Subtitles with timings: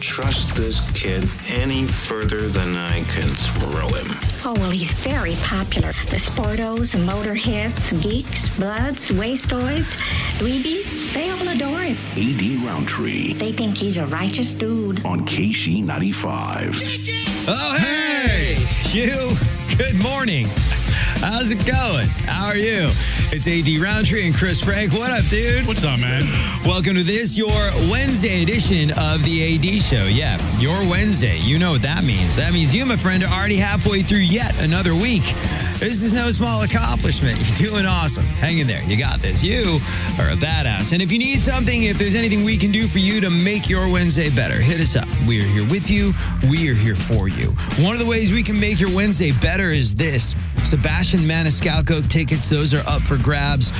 [0.00, 4.06] trust this kid any further than I can throw him.
[4.44, 5.92] Oh, well, he's very popular.
[6.10, 9.96] The sportos, motorheads, geeks, bloods, wastoids,
[10.38, 11.96] dweebies, they all adore him.
[12.16, 15.04] AD Roundtree They think he's a righteous dude.
[15.04, 16.80] on KC 95.
[17.48, 18.56] Oh, hey!
[18.92, 19.36] You,
[19.76, 20.46] good morning.
[21.20, 22.08] How's it going?
[22.26, 22.88] How are you?
[23.32, 24.92] It's AD Roundtree and Chris Frank.
[24.92, 25.66] What up, dude?
[25.66, 26.24] What's up, man?
[26.64, 27.50] Welcome to this, your
[27.90, 30.04] Wednesday edition of the AD Show.
[30.04, 31.38] Yeah, your Wednesday.
[31.38, 32.36] You know what that means.
[32.36, 35.24] That means you, my friend, are already halfway through yet another week.
[35.78, 37.38] This is no small accomplishment.
[37.38, 38.24] You're doing awesome.
[38.24, 38.82] Hang in there.
[38.84, 39.42] You got this.
[39.44, 39.78] You
[40.18, 40.94] are a badass.
[40.94, 43.68] And if you need something, if there's anything we can do for you to make
[43.68, 45.06] your Wednesday better, hit us up.
[45.28, 46.14] We are here with you.
[46.48, 47.50] We are here for you.
[47.84, 52.48] One of the ways we can make your Wednesday better is this Sebastian Maniscalco tickets.
[52.48, 53.70] Those are up for grabs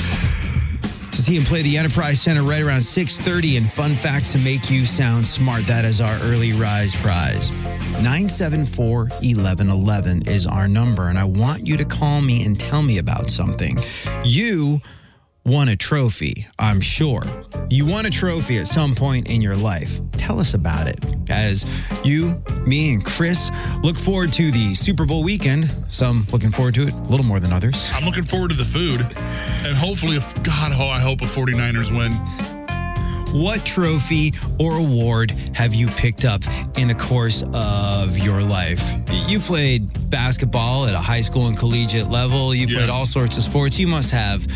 [1.34, 5.26] him play the Enterprise Center right around 6:30 and fun facts to make you sound
[5.26, 5.66] smart.
[5.66, 7.50] That is our early rise prize.
[8.02, 13.30] 974-1111 is our number and I want you to call me and tell me about
[13.30, 13.76] something.
[14.24, 14.80] You
[15.46, 17.22] won a trophy, I'm sure.
[17.70, 20.00] You won a trophy at some point in your life.
[20.12, 20.98] Tell us about it.
[21.30, 21.64] As
[22.04, 23.50] you, me, and Chris
[23.82, 27.38] look forward to the Super Bowl weekend, some looking forward to it a little more
[27.38, 27.88] than others.
[27.94, 29.00] I'm looking forward to the food.
[29.64, 32.55] And hopefully, if God, oh, I hope a 49ers win.
[33.36, 36.42] What trophy or award have you picked up
[36.78, 38.94] in the course of your life?
[39.28, 42.54] You played basketball at a high school and collegiate level.
[42.54, 42.94] You played Yeah.
[42.94, 43.78] all sorts of sports.
[43.78, 44.46] You must have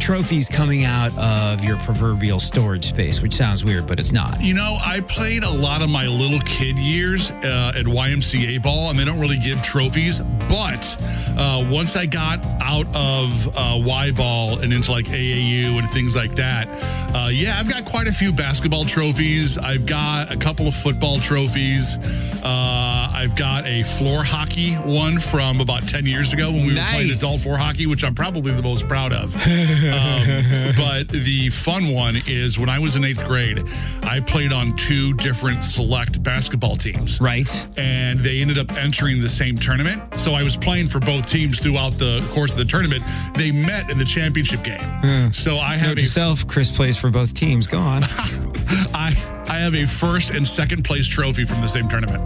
[0.00, 4.42] trophies coming out of your proverbial storage space, which sounds weird, but it's not.
[4.42, 8.90] You know, I played a lot of my little kid years uh, at YMCA ball,
[8.90, 10.20] and they don't really give trophies.
[10.48, 10.96] But
[11.38, 16.14] uh, once I got out of uh, Y ball and into like AAU and things
[16.14, 16.68] like that,
[17.14, 19.58] uh, yeah, I've got quite a few basketball trophies.
[19.58, 21.96] I've got a couple of football trophies.
[22.42, 26.80] Uh, I've got a floor hockey one from about 10 years ago when we were
[26.80, 29.34] playing adult floor hockey, which I'm probably the most proud of.
[29.86, 33.62] Um, but the fun one is when I was in eighth grade,
[34.02, 37.20] I played on two different select basketball teams.
[37.20, 37.48] Right?
[37.78, 40.18] And they ended up entering the same tournament.
[40.20, 43.04] So I was playing for both teams throughout the course of the tournament.
[43.34, 45.32] They met in the championship game.
[45.32, 47.66] So I have Note a to Chris plays for both teams.
[47.66, 48.02] Go on.
[48.94, 49.14] I
[49.48, 52.22] I have a first and second place trophy from the same tournament.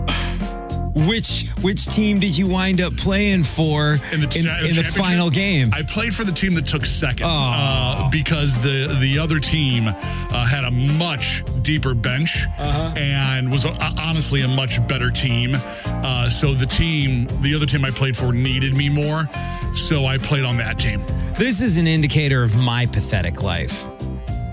[1.06, 5.30] which which team did you wind up playing for in, in the, in, the final
[5.30, 5.70] game?
[5.72, 10.46] I played for the team that took second uh, because the the other team uh,
[10.46, 12.92] had a much deeper bench Uh-huh.
[12.96, 15.52] and was uh, honestly a much better team.
[15.86, 19.28] Uh, so the team, the other team I played for, needed me more.
[19.74, 21.04] So I played on that team.
[21.34, 23.86] This is an indicator of my pathetic life.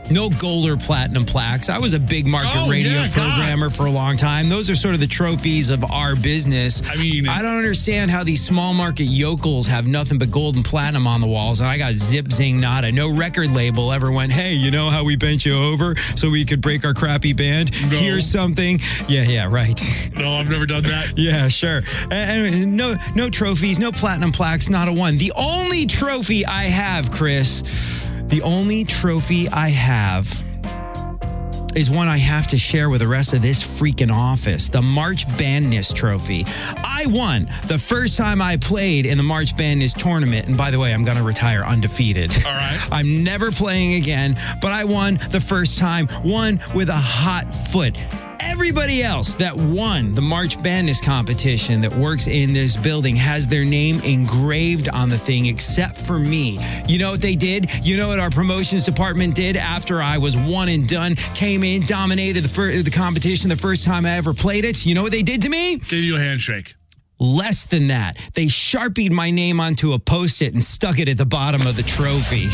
[0.09, 1.69] No gold or platinum plaques.
[1.69, 3.13] I was a big market Oh, radio yeah, God.
[3.13, 4.47] programmer for a long time.
[4.47, 6.81] Those are sort of the trophies of our business.
[6.89, 10.63] I mean- I don't understand how these small market yokels have nothing but gold and
[10.63, 11.59] platinum on the walls.
[11.59, 12.91] And I got zip zing nada.
[12.91, 16.45] No record label ever went, hey, you know how we bent you over so we
[16.45, 17.71] could break our crappy band?
[17.91, 17.97] No.
[17.97, 18.79] Here's something.
[19.09, 19.79] Yeah, yeah, right.
[20.15, 21.13] No, I've never done that.
[21.17, 21.83] Yeah, sure.
[22.11, 25.17] And no, no trophies, no platinum plaques, not a one.
[25.17, 27.63] The only trophy I have, Chris,
[28.27, 30.43] the only trophy I have
[31.75, 35.27] is one I have to share with the rest of this freaking office the March
[35.27, 36.45] Bandness Trophy.
[36.77, 40.47] I won the first time I played in the March Bandness tournament.
[40.47, 42.31] And by the way, I'm going to retire undefeated.
[42.45, 42.87] All right.
[42.91, 47.95] I'm never playing again, but I won the first time, one with a hot foot.
[48.39, 53.65] Everybody else that won the March Bandness competition that works in this building has their
[53.65, 56.59] name engraved on the thing except for me.
[56.87, 57.69] You know what they did?
[57.85, 61.85] You know what our promotions department did after I was one and done, came in,
[61.85, 64.85] dominated the, fir- the competition the first time I ever played it?
[64.85, 65.77] You know what they did to me?
[65.77, 66.75] Gave you a handshake.
[67.19, 68.17] Less than that.
[68.35, 71.75] They sharpied my name onto a post it and stuck it at the bottom of
[71.75, 72.47] the trophy.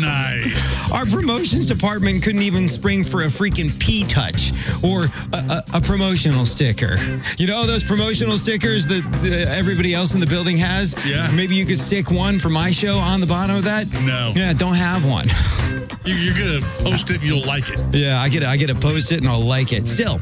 [0.00, 0.90] Nice.
[0.92, 4.52] Our promotions department couldn't even spring for a freaking P touch
[4.84, 6.96] or a, a, a promotional sticker.
[7.38, 10.94] You know those promotional stickers that uh, everybody else in the building has?
[11.06, 11.30] Yeah.
[11.30, 13.90] Maybe you could stick one for my show on the bottom of that?
[14.02, 14.32] No.
[14.34, 15.28] Yeah, don't have one.
[16.04, 17.22] You- You're gonna post it.
[17.22, 17.78] You'll like it.
[17.94, 19.86] Yeah, I get I get to post it and I'll like it.
[19.86, 20.18] Still,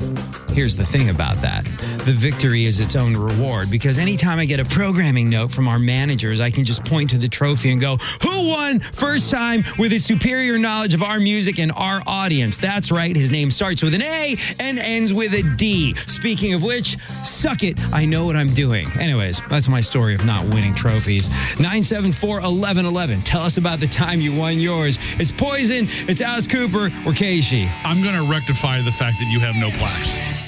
[0.53, 1.65] here's the thing about that.
[2.05, 5.79] The victory is its own reward because anytime I get a programming note from our
[5.79, 9.93] managers, I can just point to the trophy and go, "Who won first time with
[9.93, 13.17] his superior knowledge of our music and our audience?" That's right.
[13.17, 15.95] His name starts with an A and ends with a D.
[16.07, 17.79] Speaking of which, suck it.
[17.93, 18.91] I know what I'm doing.
[18.99, 21.31] Anyways, that's my story of not winning trophies.
[21.59, 23.23] 974-1111.
[23.23, 24.99] Tell us about the time you won yours.
[25.19, 25.89] It's Poison.
[26.09, 26.91] It's Alice Cooper.
[27.05, 27.71] We're Keishi.
[27.85, 30.46] I'm gonna rectify the fact that you have no plaques.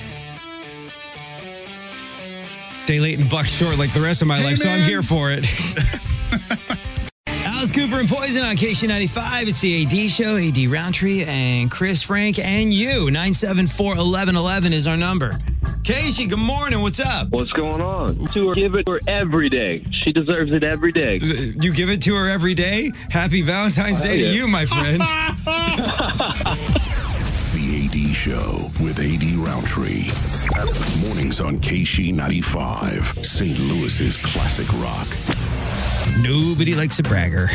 [2.88, 5.02] Day late and buck short like the rest of my Hey, life, so I'm here
[5.02, 5.46] for it.
[7.26, 9.49] Alice Cooper and Poison on KC95.
[9.49, 10.38] It's the AD show.
[10.38, 13.11] AD Roundtree and Chris Frank and you.
[13.11, 15.38] 974 1111 is our number.
[15.85, 16.81] Casey, good morning.
[16.81, 17.29] What's up?
[17.29, 18.26] What's going on?
[18.29, 19.84] To her, give it to her every day.
[19.91, 21.20] She deserves it every day.
[21.23, 22.91] Uh, you give it to her every day?
[23.11, 25.02] Happy Valentine's oh, Day to you, my friend.
[27.99, 30.09] The AD Show with AD Roundtree.
[31.05, 33.59] Mornings on KC95, St.
[33.59, 35.09] Louis's classic rock.
[36.23, 37.49] Nobody likes a bragger.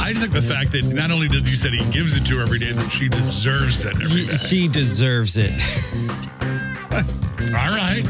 [0.00, 2.36] I just like the fact that not only did you said he gives it to
[2.36, 4.36] her every day, but she deserves it every day.
[4.36, 5.52] She deserves it.
[7.52, 8.04] All right.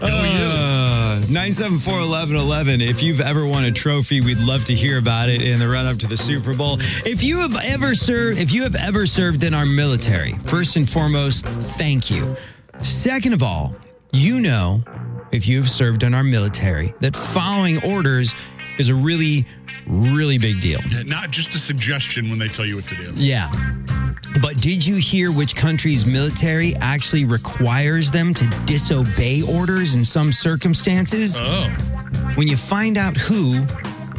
[0.00, 2.80] Uh, 974 1111.
[2.80, 5.86] If you've ever won a trophy, we'd love to hear about it in the run
[5.86, 6.78] up to the Super Bowl.
[7.04, 10.88] If you have ever served, if you have ever served in our military, first and
[10.88, 12.34] foremost, thank you.
[12.80, 13.74] Second of all,
[14.12, 14.82] you know,
[15.32, 18.34] if you have served in our military, that following orders
[18.78, 19.44] is a really,
[19.86, 20.80] really big deal.
[21.04, 23.12] Not just a suggestion when they tell you what to do.
[23.16, 23.50] Yeah.
[24.44, 30.32] But did you hear which country's military actually requires them to disobey orders in some
[30.32, 31.38] circumstances?
[31.40, 31.70] Oh.
[32.34, 33.64] When you find out who,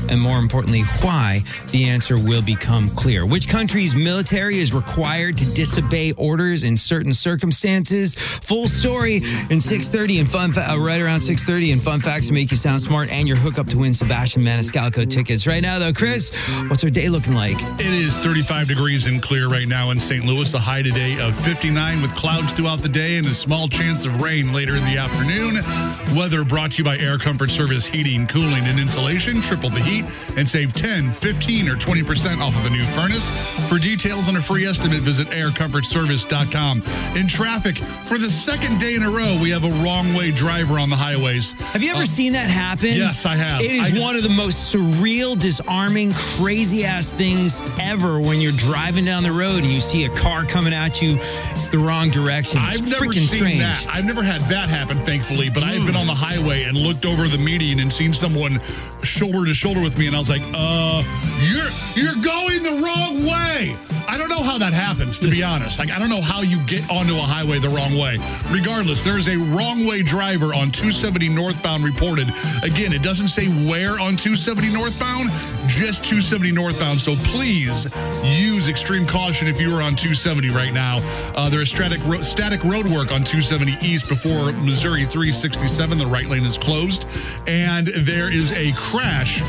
[0.09, 1.41] and more importantly, why,
[1.71, 3.25] the answer will become clear.
[3.25, 8.15] Which country's military is required to disobey orders in certain circumstances?
[8.15, 9.17] Full story
[9.49, 12.57] in 6:30 and fun fa- uh, right around 6:30 and fun facts to make you
[12.57, 15.47] sound smart and your hookup to win Sebastian Maniscalco tickets.
[15.47, 16.31] Right now, though, Chris,
[16.67, 17.57] what's our day looking like?
[17.79, 20.25] It is 35 degrees and clear right now in St.
[20.25, 20.53] Louis.
[20.53, 24.21] A high today of 59 with clouds throughout the day and a small chance of
[24.21, 25.55] rain later in the afternoon.
[26.17, 29.41] Weather brought to you by Air Comfort Service Heating, Cooling, and Insulation.
[29.41, 29.94] Triple the heat
[30.37, 33.29] and save 10, 15, or 20% off of a new furnace.
[33.69, 36.83] For details on a free estimate, visit aircomfortservice.com.
[37.15, 40.79] In traffic, for the second day in a row, we have a wrong way driver
[40.79, 41.51] on the highways.
[41.73, 42.93] Have you ever uh, seen that happen?
[42.93, 43.61] yes, I have.
[43.61, 48.51] It is I- one of the most surreal, disarming, crazy ass things ever when you're
[48.53, 51.19] driving down the road and you see a car coming at you
[51.71, 52.61] the wrong direction.
[52.63, 53.59] It's I've never seen strange.
[53.59, 53.85] that.
[53.89, 55.49] I've never had that happen, thankfully.
[55.49, 58.61] But I've been on the highway and looked over the median and seen someone
[59.03, 61.03] shoulder to shoulder with me, and I was like, "Uh,
[61.39, 63.77] you're you're going the wrong way."
[64.07, 65.79] I don't know how that happens, to be honest.
[65.79, 68.17] Like, I don't know how you get onto a highway the wrong way.
[68.49, 72.27] Regardless, there is a wrong way driver on 270 northbound reported.
[72.61, 75.29] Again, it doesn't say where on 270 northbound,
[75.67, 76.99] just 270 northbound.
[76.99, 77.87] So please
[78.23, 80.97] use extreme caution if you are on 270 right now.
[81.35, 85.97] Uh, there is static, ro- static road work on 270 east before Missouri 367.
[85.97, 87.05] The right lane is closed.
[87.47, 89.41] And there is a crash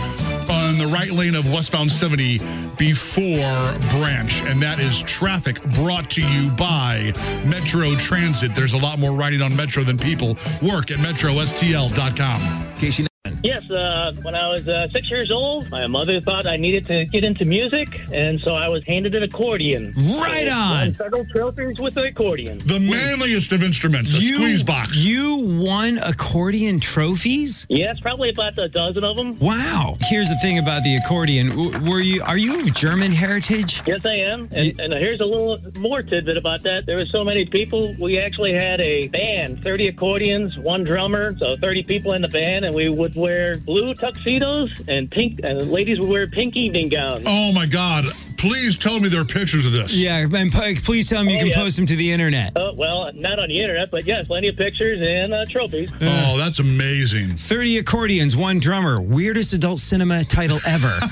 [0.79, 2.39] the right lane of westbound 70
[2.77, 4.43] before Branch.
[4.43, 7.13] And that is traffic brought to you by
[7.45, 8.55] Metro Transit.
[8.55, 10.37] There's a lot more riding on Metro than people.
[10.63, 12.77] Work at metrostl.com.
[13.43, 17.05] Yes, uh, when I was uh, six years old, my mother thought I needed to
[17.07, 19.93] get into music, and so I was handed an accordion.
[20.19, 20.71] Right So, on.
[20.81, 22.59] won Several trophies with the accordion.
[22.59, 24.99] The manliest of instruments, a squeeze box.
[25.05, 27.67] You won accordion trophies?
[27.69, 29.37] Yes, probably about a dozen of them.
[29.37, 29.97] Wow.
[30.03, 31.57] Here's the thing about the accordion.
[31.89, 33.83] Were you are you of German heritage?
[33.87, 34.49] Yes, I am.
[34.53, 36.87] And, and here's a little more tidbit about that.
[36.87, 41.57] There were so many people, we actually had a band, 30 accordions, one drummer, so
[41.57, 45.99] 30 people in the band, and we would wear blue tuxedos and pink, and ladies
[46.01, 47.25] would wear pink evening gowns.
[47.27, 48.05] Oh my God.
[48.39, 49.95] Please tell me there are pictures of this.
[49.97, 51.55] Yeah, and p- please tell me you Oh, can yeah.
[51.57, 52.55] post them to the internet.
[52.57, 55.91] Uh, well, not on the internet, but yes, plenty of pictures and uh, trophies.
[56.03, 57.31] Oh, that's amazing.
[57.37, 59.01] 30 accordions, one drummer.
[59.01, 60.99] Weirdest adult cinema title ever.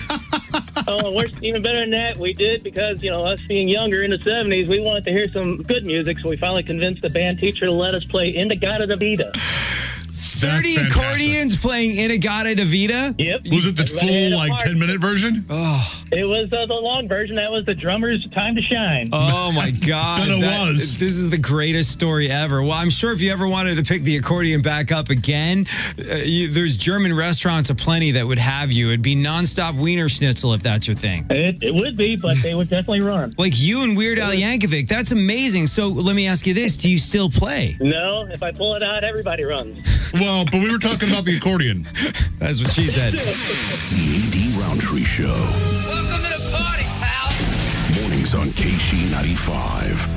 [0.86, 4.10] Oh, worse, even better than that, we did because, you know, us being younger in
[4.10, 7.38] the 70s, we wanted to hear some good music, so we finally convinced the band
[7.38, 9.32] teacher to let us play In-A-Gadda-Da-Vida.
[10.44, 11.02] 30 fantastic.
[11.02, 13.14] accordions playing In-A-Gadda-Da-Vida?
[13.18, 13.40] Yep.
[13.50, 14.62] Was it the Everybody full, like, part.
[14.62, 15.44] 10 minute version?
[15.50, 16.02] Oh.
[16.12, 17.36] It was uh, the long version.
[17.36, 19.10] That was the drummer's time to shine.
[19.12, 20.18] Oh my God.
[20.20, 20.96] Bet it That- was.
[20.96, 22.62] This is the greatest story ever.
[22.62, 25.66] Well, I'm sure if you ever wanted to pick the accordion back up again,
[25.98, 28.88] uh, you, there's German restaurants aplenty that would have you.
[28.88, 31.26] It'd be nonstop Wiener Schnitzel if that's your thing.
[31.30, 33.34] It, it would be, but they would definitely run.
[33.38, 34.88] Like you and Weird Al Yankovic.
[34.88, 35.66] That's amazing.
[35.66, 37.76] So let me ask you this Do you still play?
[37.80, 39.80] No, if I pull it out, everybody runs.
[40.14, 41.86] Well, Uh, but we were talking about the accordion.
[42.40, 43.12] That's what she said.
[43.12, 45.26] The AD Roundtree Show.
[45.26, 47.30] Welcome to the party, pal.
[48.00, 50.08] Mornings on KC95.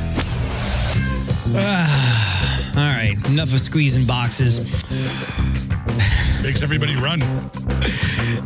[1.56, 4.58] Ah, all right, enough of squeezing boxes.
[6.44, 7.22] Makes everybody run.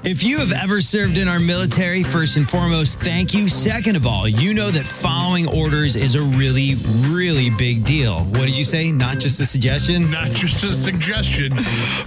[0.03, 3.49] If you have ever served in our military, first and foremost, thank you.
[3.49, 6.75] Second of all, you know that following orders is a really,
[7.09, 8.21] really big deal.
[8.21, 8.91] What did you say?
[8.91, 10.09] Not just a suggestion?
[10.09, 11.51] Not just a suggestion.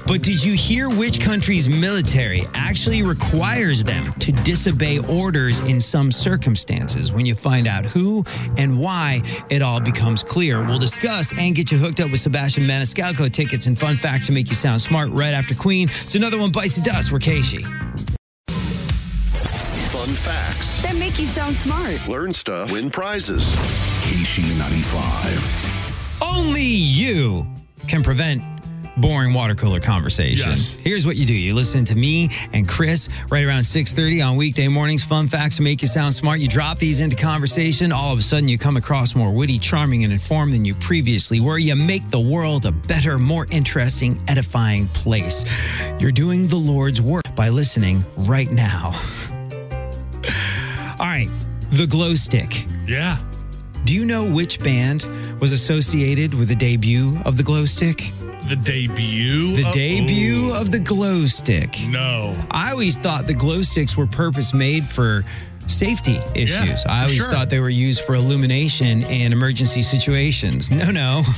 [0.07, 6.11] But did you hear which country's military actually requires them to disobey orders in some
[6.11, 7.12] circumstances?
[7.12, 8.25] When you find out who
[8.57, 10.64] and why, it all becomes clear.
[10.64, 14.33] We'll discuss and get you hooked up with Sebastian Maniscalco tickets and fun facts to
[14.33, 15.88] make you sound smart right after Queen.
[16.02, 17.11] It's another one bites the dust.
[17.11, 17.62] We're Casey.
[19.95, 20.83] Fun facts.
[20.83, 22.07] That make you sound smart.
[22.09, 22.71] Learn stuff.
[22.73, 23.54] Win prizes.
[24.04, 25.73] KC95.
[26.21, 27.47] Only you
[27.88, 28.43] can prevent
[28.96, 30.50] boring water cooler conversation.
[30.50, 30.74] Yes.
[30.74, 31.32] Here's what you do.
[31.32, 35.02] You listen to me and Chris right around 6:30 on weekday mornings.
[35.02, 36.40] Fun facts to make you sound smart.
[36.40, 37.92] You drop these into conversation.
[37.92, 41.40] All of a sudden you come across more witty, charming, and informed than you previously
[41.40, 41.58] were.
[41.58, 45.44] You make the world a better, more interesting, edifying place.
[45.98, 48.94] You're doing the Lord's work by listening right now.
[51.00, 51.28] All right,
[51.70, 52.66] the glow stick.
[52.86, 53.18] Yeah.
[53.84, 55.02] Do you know which band
[55.40, 58.10] was associated with the debut of the glow stick?
[58.48, 59.56] The debut.
[59.56, 61.78] The of- debut Ooh, of the glow stick.
[61.88, 62.36] No.
[62.50, 65.24] I always thought the glow sticks were purpose made for
[65.68, 66.85] safety issues.
[66.87, 67.30] I always sure.
[67.30, 70.71] thought they were used for illumination in emergency situations.
[70.71, 71.23] No, no.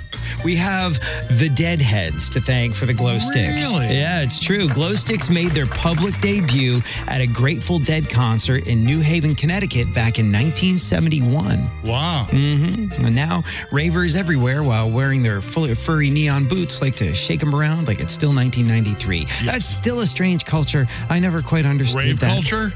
[0.44, 0.98] We have
[1.38, 3.48] the deadheads to thank for the glow stick.
[3.48, 3.86] Really?
[3.86, 4.68] Yeah, it's true.
[4.68, 9.92] Glow sticks made their public debut at a Grateful Dead concert in New Haven, Connecticut
[9.94, 11.68] back in 1971.
[11.84, 12.26] Wow.
[12.30, 13.04] Mm-hmm.
[13.04, 13.42] And now
[13.72, 18.12] ravers everywhere while wearing their furry neon boots like to shake them around like it's
[18.12, 19.26] still 1993.
[19.44, 20.86] That's still a strange culture.
[21.08, 22.32] I never quite understood Rave that.
[22.34, 22.72] culture?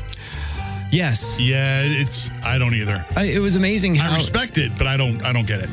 [0.91, 1.39] Yes.
[1.41, 3.05] Yeah, it's I don't either.
[3.17, 5.71] I- It was amazing how I respect it, but I don't I don't get it.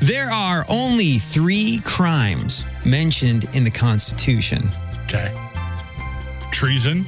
[0.00, 4.70] there are only three crimes mentioned in the Constitution.
[5.04, 5.32] Okay.
[6.50, 7.06] Treason.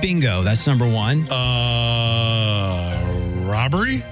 [0.00, 1.28] Bingo, that's number one.
[1.30, 2.92] Uh
[3.46, 4.02] robbery?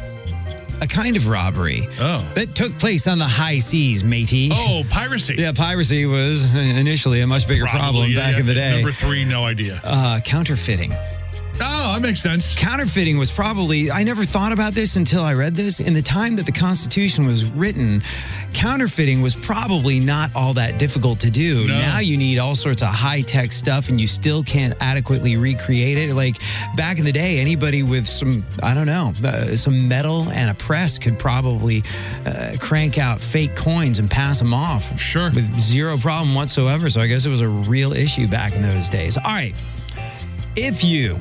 [0.80, 2.26] A kind of robbery Oh.
[2.34, 4.50] that took place on the high seas, matey.
[4.52, 5.34] Oh, piracy.
[5.38, 8.40] Yeah, piracy was initially a much bigger Probably, problem yeah, back yeah.
[8.40, 8.74] in the day.
[8.76, 9.80] Number three, no idea.
[9.84, 10.92] Uh, counterfeiting.
[11.60, 12.54] Oh, that makes sense.
[12.54, 15.80] Counterfeiting was probably, I never thought about this until I read this.
[15.80, 18.02] In the time that the Constitution was written,
[18.52, 21.66] counterfeiting was probably not all that difficult to do.
[21.66, 21.78] No.
[21.78, 25.98] Now you need all sorts of high tech stuff and you still can't adequately recreate
[25.98, 26.14] it.
[26.14, 26.36] Like
[26.76, 30.54] back in the day, anybody with some, I don't know, uh, some metal and a
[30.54, 31.82] press could probably
[32.26, 34.98] uh, crank out fake coins and pass them off.
[34.98, 35.30] Sure.
[35.34, 36.90] With zero problem whatsoever.
[36.90, 39.16] So I guess it was a real issue back in those days.
[39.16, 39.54] All right.
[40.56, 41.18] If you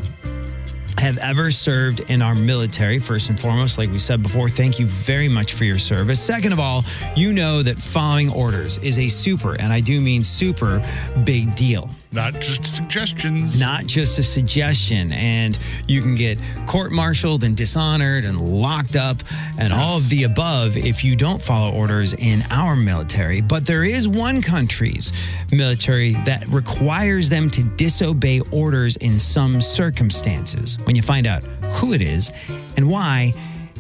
[1.00, 4.86] have ever served in our military, first and foremost, like we said before, thank you
[4.86, 6.22] very much for your service.
[6.22, 6.86] Second of all,
[7.16, 10.88] you know that following orders is a super, and I do mean super,
[11.24, 11.90] big deal.
[12.14, 13.60] Not just suggestions.
[13.60, 19.18] Not just a suggestion, and you can get court martialed and dishonored and locked up
[19.58, 23.42] and all of the above if you don't follow orders in our military.
[23.42, 25.12] But there is one country's
[25.52, 30.78] military that requires them to disobey orders in some circumstances.
[30.84, 31.44] When you find out
[31.74, 32.32] who it is
[32.78, 33.34] and why,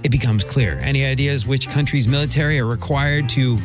[0.03, 0.79] it becomes clear.
[0.79, 3.57] Any ideas which country's military are required to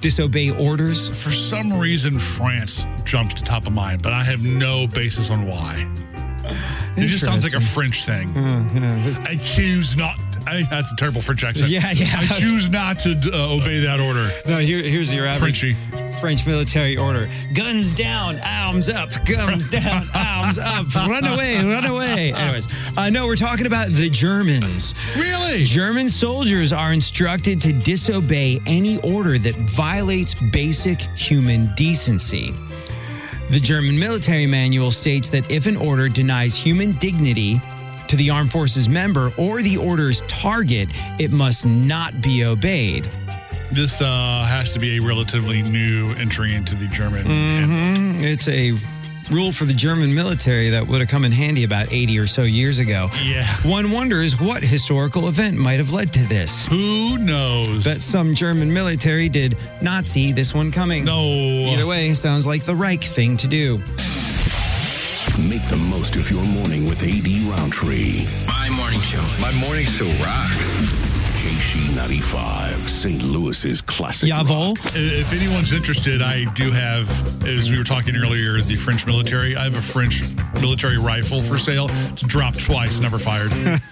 [0.00, 1.08] disobey orders?
[1.08, 5.46] For some reason, France jumped to top of mind, but I have no basis on
[5.46, 6.11] why.
[6.94, 8.36] It just sounds like a French thing.
[9.26, 10.18] I choose not.
[10.46, 11.70] I, that's a terrible French accent.
[11.70, 12.18] Yeah, yeah.
[12.18, 14.30] I choose not to uh, obey that order.
[14.46, 16.12] No, here, here's your average Frenchie.
[16.20, 22.32] French military order: guns down, arms up, guns down, arms up, run away, run away.
[22.34, 22.68] Anyways,
[22.98, 24.94] uh, no, we're talking about the Germans.
[25.16, 25.64] Really?
[25.64, 32.52] German soldiers are instructed to disobey any order that violates basic human decency.
[33.52, 37.60] The German military manual states that if an order denies human dignity
[38.08, 43.06] to the armed forces member or the order's target, it must not be obeyed.
[43.70, 47.26] This uh, has to be a relatively new entry into the German.
[47.26, 48.24] Mm-hmm.
[48.24, 48.72] It's a
[49.30, 52.42] rule for the German military that would have come in handy about 80 or so
[52.42, 53.08] years ago.
[53.22, 53.46] Yeah.
[53.62, 56.66] One wonders what historical event might have led to this.
[56.66, 57.84] Who knows?
[57.84, 61.04] Bet some German military did not see this one coming.
[61.04, 61.22] no.
[61.22, 63.78] Either way, sounds like the Reich thing to do.
[65.38, 68.26] Make the most of your morning with AD Roundtree.
[68.46, 69.22] My morning show.
[69.40, 71.11] My morning show rocks.
[71.42, 73.20] KC95, St.
[73.20, 74.28] Louis's classic.
[74.28, 74.76] Jawohl.
[74.76, 74.92] rock.
[74.94, 77.08] If anyone's interested, I do have,
[77.44, 79.56] as we were talking earlier, the French military.
[79.56, 80.22] I have a French
[80.60, 81.88] military rifle for sale.
[82.12, 83.50] It's dropped twice, never fired.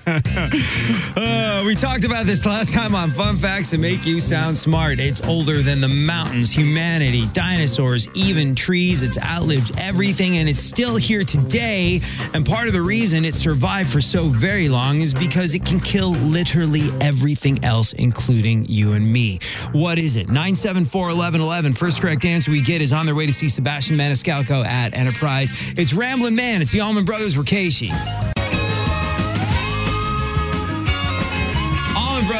[1.16, 4.98] Uh, we talked about this last time on Fun Facts that make you sound smart.
[4.98, 9.02] It's older than the mountains, humanity, dinosaurs, even trees.
[9.02, 12.00] It's outlived everything and it's still here today.
[12.32, 15.80] And part of the reason it survived for so very long is because it can
[15.80, 19.38] kill literally everything else, including you and me.
[19.72, 20.28] What is it?
[20.28, 21.74] 974 1111.
[21.74, 25.52] First correct answer we get is on their way to see Sebastian Maniscalco at Enterprise.
[25.76, 26.62] It's Ramblin' Man.
[26.62, 28.39] It's the Allman Brothers Rikishi.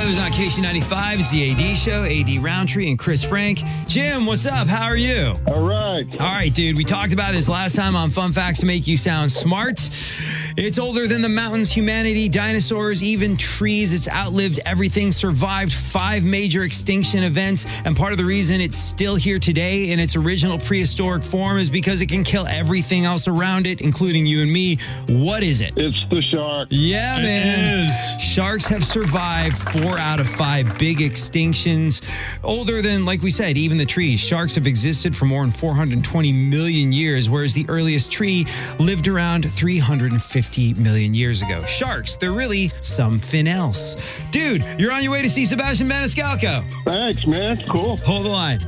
[0.00, 1.20] Brothers on KC95.
[1.20, 2.04] It's the AD show.
[2.04, 3.60] AD Roundtree and Chris Frank.
[3.86, 4.66] Jim, what's up?
[4.66, 5.34] How are you?
[5.46, 6.18] All right.
[6.18, 6.74] All right, dude.
[6.74, 9.90] We talked about this last time on Fun Facts to Make You Sound Smart.
[10.56, 13.92] It's older than the mountains, humanity, dinosaurs, even trees.
[13.92, 17.66] It's outlived everything, survived five major extinction events.
[17.84, 21.68] And part of the reason it's still here today in its original prehistoric form is
[21.70, 24.78] because it can kill everything else around it, including you and me.
[25.08, 25.74] What is it?
[25.76, 26.68] It's the shark.
[26.70, 28.18] Yeah, man.
[28.18, 32.02] Sharks have survived four out of five big extinctions.
[32.42, 34.20] Older than, like we said, even the trees.
[34.20, 38.46] Sharks have existed for more than 420 million years, whereas the earliest tree
[38.78, 41.64] lived around 350 million years ago.
[41.66, 43.96] Sharks, they're really something else.
[44.30, 46.64] Dude, you're on your way to see Sebastian Maniscalco.
[46.84, 47.56] Thanks, man.
[47.68, 47.96] Cool.
[47.96, 48.60] Hold the line.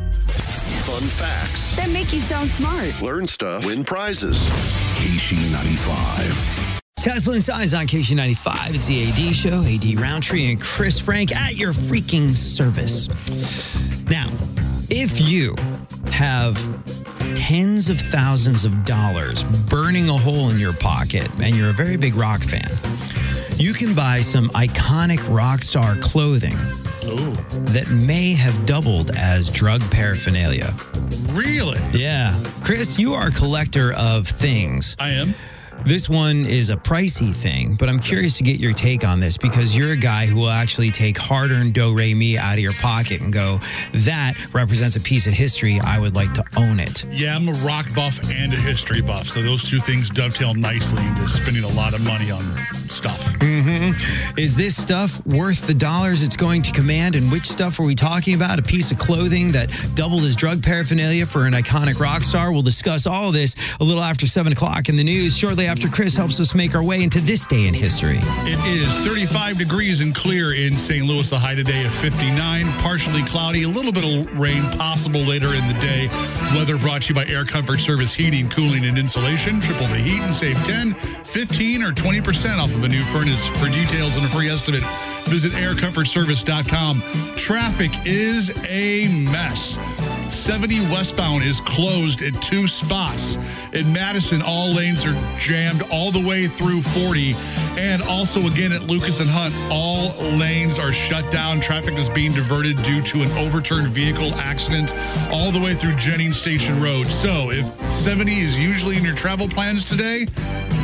[0.82, 1.76] Fun facts.
[1.76, 3.00] That make you sound smart.
[3.00, 3.64] Learn stuff.
[3.66, 4.48] Win prizes.
[4.98, 6.71] KC95.
[7.02, 8.76] Tesla and Signs on KC95.
[8.76, 9.64] It's the AD show.
[9.64, 13.08] AD Roundtree and Chris Frank at your freaking service.
[14.08, 14.28] Now,
[14.88, 15.56] if you
[16.12, 16.56] have
[17.34, 21.96] tens of thousands of dollars burning a hole in your pocket and you're a very
[21.96, 22.70] big rock fan,
[23.56, 26.54] you can buy some iconic rock star clothing
[27.72, 30.72] that may have doubled as drug paraphernalia.
[31.32, 31.80] really?
[31.92, 32.40] Yeah.
[32.62, 34.94] Chris, you are a collector of things.
[35.00, 35.34] I am.
[35.84, 39.36] This one is a pricey thing, but I'm curious to get your take on this
[39.36, 42.60] because you're a guy who will actually take hard earned do re mi out of
[42.60, 43.58] your pocket and go,
[43.92, 45.80] that represents a piece of history.
[45.80, 47.04] I would like to own it.
[47.06, 49.26] Yeah, I'm a rock buff and a history buff.
[49.26, 52.42] So those two things dovetail nicely into spending a lot of money on
[52.88, 53.32] stuff.
[53.38, 54.38] Mm-hmm.
[54.38, 57.16] Is this stuff worth the dollars it's going to command?
[57.16, 58.58] And which stuff are we talking about?
[58.58, 62.52] A piece of clothing that doubled as drug paraphernalia for an iconic rock star?
[62.52, 66.14] We'll discuss all this a little after 7 o'clock in the news, shortly after Chris
[66.14, 68.18] helps us make our way into this day in history.
[68.44, 71.06] It is 35 degrees and clear in St.
[71.06, 71.32] Louis.
[71.32, 72.66] A high today of 59.
[72.82, 73.62] Partially cloudy.
[73.62, 76.08] A little bit of rain possible later in the day.
[76.54, 79.62] Weather brought to you by Air Comfort Service Heating, Cooling, and Insulation.
[79.62, 83.46] Triple the heat and save 10, 15, or 20% off of a new furnace.
[83.58, 84.82] For details and a free estimate,
[85.24, 87.02] visit aircomfortservice.com.
[87.36, 89.78] Traffic is a mess.
[90.30, 93.36] 70 westbound is closed at two spots.
[93.72, 97.34] In Madison, all lanes are jammed all the way through 40.
[97.78, 101.60] And also, again, at Lucas and Hunt, all lanes are shut down.
[101.60, 104.94] Traffic is being diverted due to an overturned vehicle accident
[105.32, 107.06] all the way through Jennings Station Road.
[107.06, 110.26] So, if 70 is usually in your travel plans today,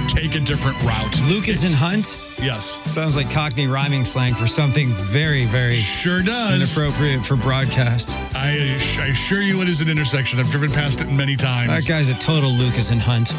[0.08, 1.20] take a different route.
[1.28, 6.54] Lucas and Hunt Yes, sounds like Cockney rhyming slang for something very, very sure does.
[6.78, 8.10] inappropriate for broadcast.
[8.34, 10.38] I, I assure you it is an intersection.
[10.38, 11.68] I've driven past it many times.
[11.68, 13.28] That guy's a total Lucas and Hunt.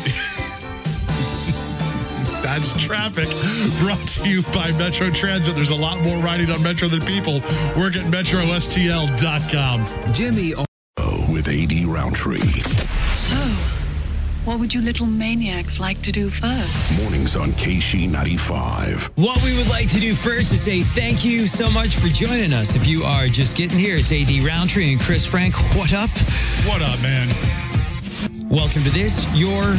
[2.44, 3.28] That's traffic
[3.80, 5.56] brought to you by Metro Transit.
[5.56, 7.40] There's a lot more riding on Metro than people.
[7.76, 10.14] Work at metrostl.com.
[10.14, 10.54] Jimmy.
[10.98, 12.38] Oh, with AD Roundtree.
[12.38, 13.79] So,
[14.50, 17.00] what would you little maniacs like to do first?
[17.00, 19.12] Mornings on KC95.
[19.16, 22.52] What we would like to do first is say thank you so much for joining
[22.52, 22.76] us.
[22.76, 25.54] If you are just getting here, it's AD Roundtree and Chris Frank.
[25.78, 26.10] What up?
[26.66, 27.30] What up, man?
[28.50, 29.76] Welcome to this, your.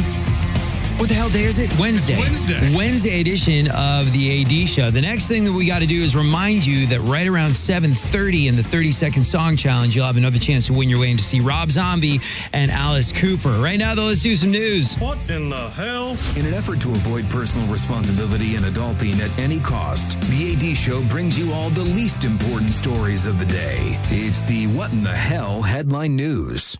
[1.01, 1.75] What the hell day is it?
[1.79, 2.15] Wednesday.
[2.15, 2.75] Wednesday.
[2.75, 4.91] Wednesday edition of the AD show.
[4.91, 8.45] The next thing that we got to do is remind you that right around 7:30
[8.45, 11.17] in the 30 second song challenge, you'll have another chance to win your way in
[11.17, 12.19] to see Rob Zombie
[12.53, 13.49] and Alice Cooper.
[13.49, 14.93] Right now, though, let's do some news.
[14.99, 16.11] What in the hell?
[16.35, 21.01] In an effort to avoid personal responsibility and adulting at any cost, the AD Show
[21.05, 23.97] brings you all the least important stories of the day.
[24.11, 26.77] It's the What in the Hell headline news.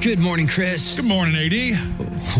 [0.00, 0.94] Good morning, Chris.
[0.94, 1.76] Good morning, AD.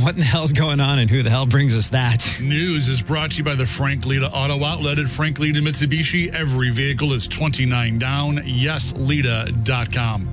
[0.01, 2.39] What in the hell's going on, and who the hell brings us that?
[2.41, 6.33] News is brought to you by the Frank Leta Auto Outlet at Frank Leta Mitsubishi.
[6.33, 8.37] Every vehicle is 29 down.
[8.37, 10.29] YesLeta.com.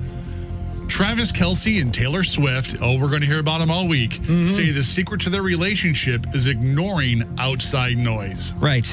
[0.86, 4.46] Travis Kelce and Taylor Swift, oh, we're going to hear about them all week, mm-hmm.
[4.46, 8.54] say the secret to their relationship is ignoring outside noise.
[8.54, 8.86] Right.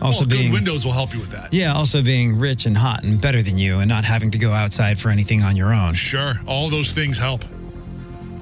[0.00, 1.52] Also well, being good windows will help you with that.
[1.52, 4.52] Yeah, also being rich and hot and better than you and not having to go
[4.52, 5.94] outside for anything on your own.
[5.94, 6.34] Sure.
[6.46, 7.44] All those things help.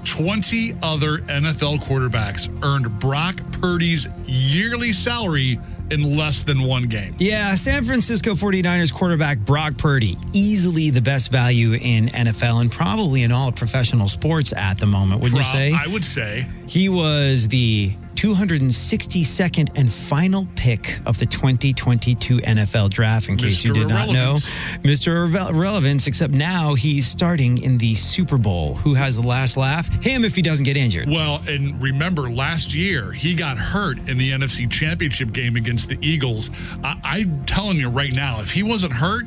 [0.08, 5.60] 20 other NFL quarterbacks earned Brock Purdy's yearly salary
[5.90, 7.14] in less than one game.
[7.18, 13.22] Yeah, San Francisco 49ers quarterback Brock Purdy, easily the best value in NFL and probably
[13.22, 15.72] in all of professional sports at the moment, wouldn't you say?
[15.72, 16.46] I would say.
[16.66, 23.72] He was the 262nd and final pick of the 2022 NFL draft, in case you
[23.72, 24.34] did not know.
[24.82, 25.28] Mr.
[25.48, 28.74] Irrelevance, except now he's starting in the Super Bowl.
[28.74, 29.88] Who has the last laugh?
[30.02, 31.08] Him if he doesn't get injured.
[31.08, 35.98] Well, and remember last year he got hurt in the NFC Championship game against the
[36.00, 36.50] Eagles.
[36.82, 39.24] I, I'm telling you right now, if he wasn't hurt,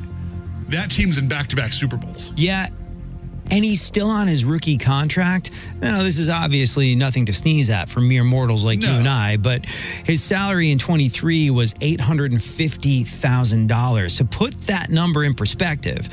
[0.68, 2.32] that team's in back-to-back Super Bowls.
[2.36, 2.68] Yeah.
[3.50, 5.50] And he's still on his rookie contract.
[5.80, 9.36] Now, this is obviously nothing to sneeze at for mere mortals like you and I,
[9.36, 14.16] but his salary in 23 was $850,000.
[14.16, 16.08] To put that number in perspective,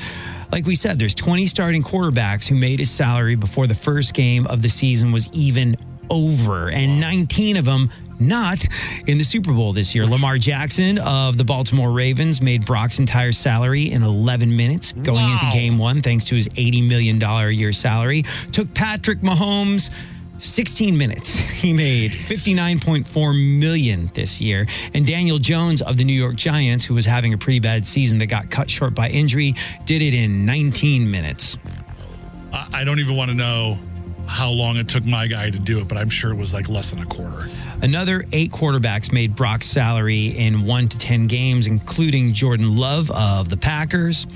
[0.52, 4.46] like we said, there's 20 starting quarterbacks who made his salary before the first game
[4.48, 5.78] of the season was even
[6.10, 8.66] over, and 19 of them not
[9.06, 10.06] in the Super Bowl this year.
[10.06, 15.46] Lamar Jackson of the Baltimore Ravens made Brock's entire salary in 11 minutes going into
[15.52, 18.22] game one, thanks to his $80 million a year salary.
[18.52, 19.90] Took Patrick Mahomes.
[20.38, 21.38] 16 minutes.
[21.60, 24.66] He made 59.4 million this year.
[24.94, 28.16] And Daniel Jones of the New York Giants, who was having a pretty bad season
[28.18, 29.54] that got cut short by injury,
[29.84, 31.58] did it in 19 minutes.
[32.50, 33.78] I, I don't even want to know
[34.30, 36.68] how long it took my guy to do it, but I'm sure it was like
[36.68, 37.48] less than a quarter.
[37.82, 43.48] Another eight quarterbacks made Brock's salary in one to 10 games, including Jordan Love of
[43.48, 44.28] the Packers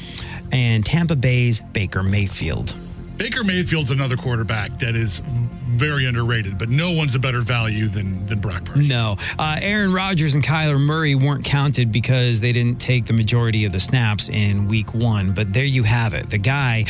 [0.50, 2.76] and Tampa Bay's Baker Mayfield.
[3.16, 5.22] Baker Mayfield's another quarterback that is
[5.68, 8.86] very underrated, but no one's a better value than than Brock Purdy.
[8.88, 9.16] No.
[9.38, 13.72] Uh, Aaron Rodgers and Kyler Murray weren't counted because they didn't take the majority of
[13.72, 15.32] the snaps in week one.
[15.32, 16.28] But there you have it.
[16.30, 16.86] The guy,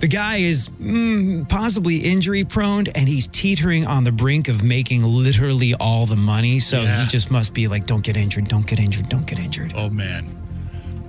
[0.00, 5.02] the guy is mm, possibly injury prone and he's teetering on the brink of making
[5.04, 6.58] literally all the money.
[6.60, 7.02] So Yeah.
[7.02, 9.72] he just must be like, don't get injured, don't get injured, don't get injured.
[9.76, 10.40] Oh man.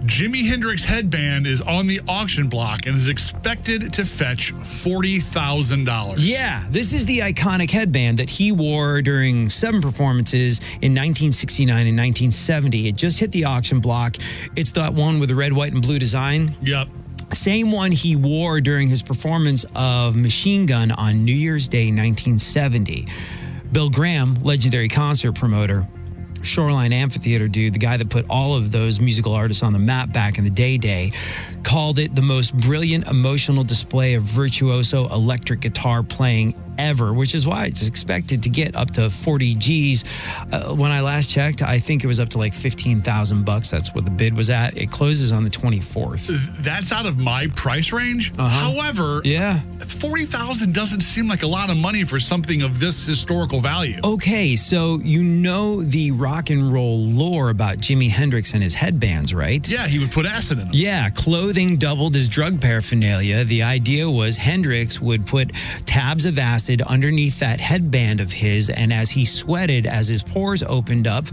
[0.06, 5.86] Jimi Hendrix headband is on the auction block and is expected to fetch forty thousand
[5.86, 6.24] dollars.
[6.26, 11.98] Yeah, this is the iconic headband that he wore during seven performances in 1969 and
[11.98, 12.88] 1970.
[12.88, 14.18] It just hit the auction block.
[14.56, 16.56] It's that one with the red, white, and blue design.
[16.62, 16.88] Yep.
[17.34, 23.08] Same one he wore during his performance of Machine Gun on New Year's Day 1970.
[23.72, 25.88] Bill Graham, legendary concert promoter,
[26.46, 30.12] Shoreline Amphitheater dude, the guy that put all of those musical artists on the map
[30.14, 31.12] back in the day day,
[31.64, 37.46] called it the most brilliant emotional display of virtuoso electric guitar playing ever, which is
[37.46, 40.04] why it's expected to get up to 40 G's.
[40.52, 43.70] Uh, when I last checked, I think it was up to like 15,000 bucks.
[43.72, 44.78] That's what the bid was at.
[44.78, 46.28] It closes on the 24th.
[46.64, 48.32] That's out of my price range.
[48.38, 48.50] Uh-huh.
[48.74, 49.60] However, Yeah.
[49.86, 54.00] forty thousand doesn't seem like a lot of money for something of this historical value.
[54.04, 59.34] Okay, so you know the rock and roll lore about Jimi Hendrix and his headbands,
[59.34, 59.68] right?
[59.70, 60.74] Yeah, he would put acid in them.
[60.74, 63.44] Yeah, clothing doubled as drug paraphernalia.
[63.44, 65.52] The idea was Hendrix would put
[65.86, 70.64] tabs of acid underneath that headband of his, and as he sweated, as his pores
[70.64, 71.26] opened up,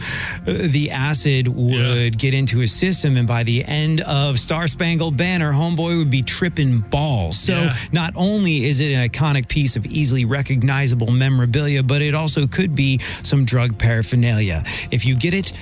[0.44, 5.52] the acid would get into his system, and by the end of Star Spangled Banner,
[5.52, 7.38] Homeboy would be tripping balls.
[7.38, 7.76] So Yeah.
[7.92, 12.74] not only is it an iconic piece of easily recognizable memorabilia, but it also could
[12.74, 14.64] be some drug paraphernalia.
[14.90, 15.52] If you get it,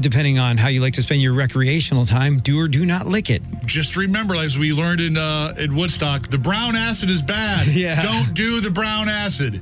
[0.00, 3.30] depending on how you like to spend your recreational time, do or do not lick
[3.30, 3.42] it.
[3.64, 7.66] Just remember, as we learned in uh, in Woodstock, the brown acid is bad.
[7.76, 8.00] Yeah.
[8.00, 9.60] Don't do the brown acid.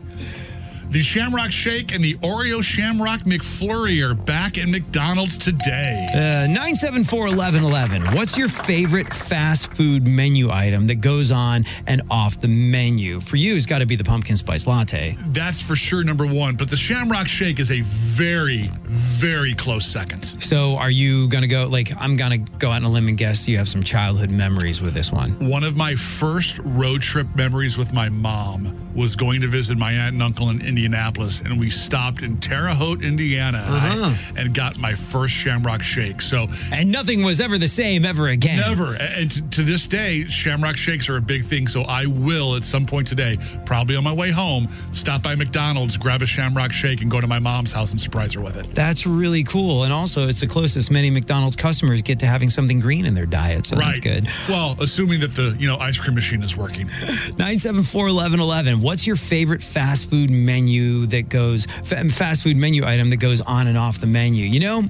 [0.95, 6.07] The Shamrock Shake and the Oreo Shamrock McFlurry are back at McDonald's today.
[6.15, 8.15] Uh, 974 1111.
[8.15, 13.19] What's your favorite fast food menu item that goes on and off the menu?
[13.19, 15.17] For you, it's got to be the pumpkin spice latte.
[15.31, 16.55] That's for sure number one.
[16.55, 20.41] But the Shamrock Shake is a very, very close second.
[20.41, 23.09] So, are you going to go, like, I'm going to go out on a limb
[23.09, 25.33] and guess you have some childhood memories with this one?
[25.45, 29.91] One of my first road trip memories with my mom was going to visit my
[29.91, 34.15] aunt and uncle in Indianapolis, and we stopped in Terre Haute, Indiana, and, Uh-huh.
[34.37, 36.21] and got my first Shamrock Shake.
[36.21, 38.59] So And nothing was ever the same ever again.
[38.59, 38.95] Never.
[38.95, 41.69] And to, to this day, Shamrock Shakes are a big thing.
[41.69, 45.97] So I will, at some point today, probably on my way home, stop by McDonald's,
[45.97, 48.75] grab a Shamrock Shake, and go to my mom's house and surprise her with it.
[48.75, 49.85] That's really cool.
[49.85, 53.27] And also, it's the closest many McDonald's customers get to having something green in their
[53.27, 53.65] diet.
[53.67, 54.29] So that's good.
[54.51, 56.87] Well, assuming that the you know ice cream machine is working.
[57.39, 58.83] 974 1111.
[58.83, 60.74] What's your favorite fast food menu
[61.07, 64.45] that goes, fast food menu item that goes on and off the menu?
[64.47, 64.83] You know,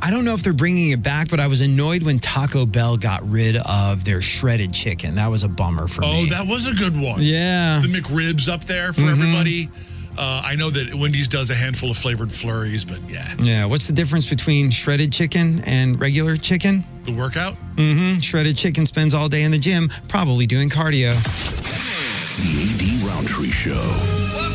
[0.00, 2.96] I don't know if they're bringing it back, but I was annoyed when Taco Bell
[2.96, 5.16] got rid of their shredded chicken.
[5.16, 6.22] That was a bummer for Oh, me.
[6.22, 7.20] Oh, that was a good one.
[7.22, 7.80] Yeah.
[7.80, 9.10] The McRibs up there for Mhm.
[9.10, 9.68] everybody.
[10.16, 13.64] Uh, I know that Wendy's does a handful of flavored flurries, but yeah, yeah.
[13.66, 16.84] What's the difference between shredded chicken and regular chicken?
[17.04, 17.56] the workout.
[17.76, 18.18] Mm-hmm.
[18.18, 21.12] Shredded chicken spends all day in the gym, probably doing cardio.
[22.36, 24.47] The AD Roundtree Show.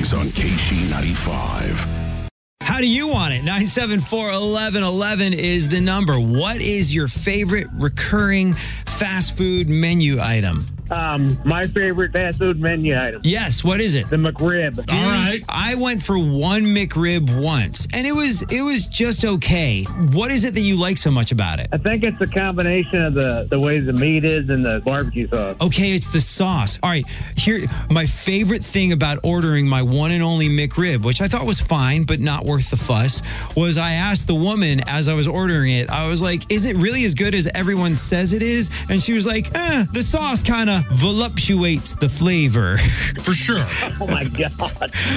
[0.00, 2.30] Mornings on KC95.
[2.62, 3.38] How do you want it?
[3.38, 6.18] 974 1111 is the number.
[6.18, 10.64] What is your favorite recurring fast food menu item?
[10.90, 13.20] Um, my favorite fast food menu item.
[13.24, 14.08] Yes, what is it?
[14.08, 14.76] The McRib.
[14.86, 19.84] Dude, I went for one McRib once, and it was it was just okay.
[20.12, 21.68] What is it that you like so much about it?
[21.72, 25.28] I think it's a combination of the, the way the meat is and the barbecue
[25.28, 25.56] sauce.
[25.60, 26.78] Okay, it's the sauce.
[26.82, 31.28] All right, here my favorite thing about ordering my one and only McRib, which I
[31.28, 33.22] thought was fine but not worth the fuss,
[33.56, 35.88] was I asked the woman as I was ordering it.
[35.88, 39.12] I was like, "Is it really as good as everyone says it is?" And she
[39.12, 42.76] was like, eh, "The sauce kind of voluptuates the flavor."
[43.22, 43.64] For sure.
[44.00, 44.52] Oh my god.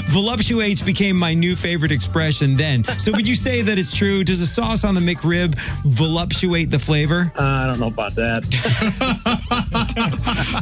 [0.08, 2.84] Voluptuates became my new favorite expression then.
[2.98, 4.24] So would you say that it's true?
[4.24, 7.32] Does the sauce on the McRib voluptuate the flavor?
[7.38, 8.44] Uh, I don't know about that.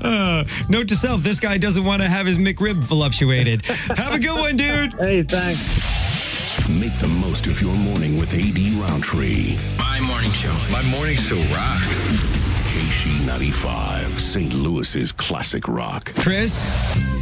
[0.03, 3.65] Uh, note to self, this guy doesn't want to have his McRib voluptuated.
[3.65, 4.93] Have a good one, dude.
[4.95, 6.69] Hey, thanks.
[6.69, 9.57] Make the most of your morning with AD Roundtree.
[9.77, 10.55] My morning show.
[10.71, 12.40] My morning show rocks.
[12.81, 14.53] KC95, St.
[14.55, 16.11] Louis's classic rock.
[16.15, 16.65] Chris,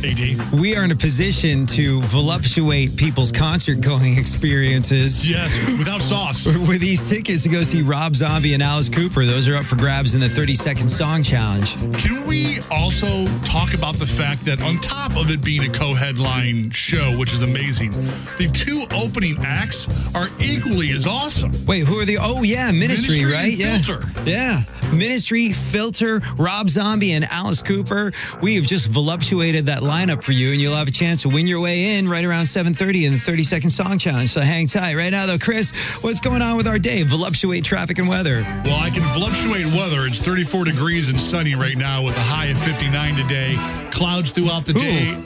[0.06, 0.54] AD.
[0.54, 5.26] we are in a position to voluptuate people's concert going experiences.
[5.26, 6.46] Yes, without sauce.
[6.46, 9.76] With these tickets to go see Rob Zombie and Alice Cooper, those are up for
[9.76, 11.74] grabs in the 30 second song challenge.
[12.02, 16.72] Can we also talk about the fact that on top of it being a co-headline
[16.72, 17.92] show, which is amazing,
[18.38, 21.52] the two opening acts are equally as awesome.
[21.66, 22.18] Wait, who are the?
[22.18, 23.52] Oh yeah, Ministry, Ministry right?
[23.52, 24.30] and yeah, Filter.
[24.30, 24.64] yeah.
[24.94, 28.12] Ministry, Filter, Rob Zombie, and Alice Cooper.
[28.42, 31.48] We have just voluptuated that lineup for you, and you'll have a chance to win
[31.48, 34.30] your way in right around 7:30 in the 30 second song challenge.
[34.30, 34.96] So hang tight.
[34.96, 37.04] Right now, though, Chris, what's going on with our day?
[37.04, 38.46] Voluptuate traffic and weather.
[38.66, 40.06] Well, I can voluptuate weather.
[40.06, 43.56] It's 34 degrees and sunny right now with a high of 59 today.
[43.92, 45.18] Clouds throughout the day.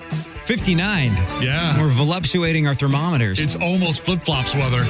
[0.43, 1.11] 59.
[1.41, 1.81] Yeah.
[1.81, 3.39] We're voluptuating our thermometers.
[3.39, 4.83] It's almost flip flops weather.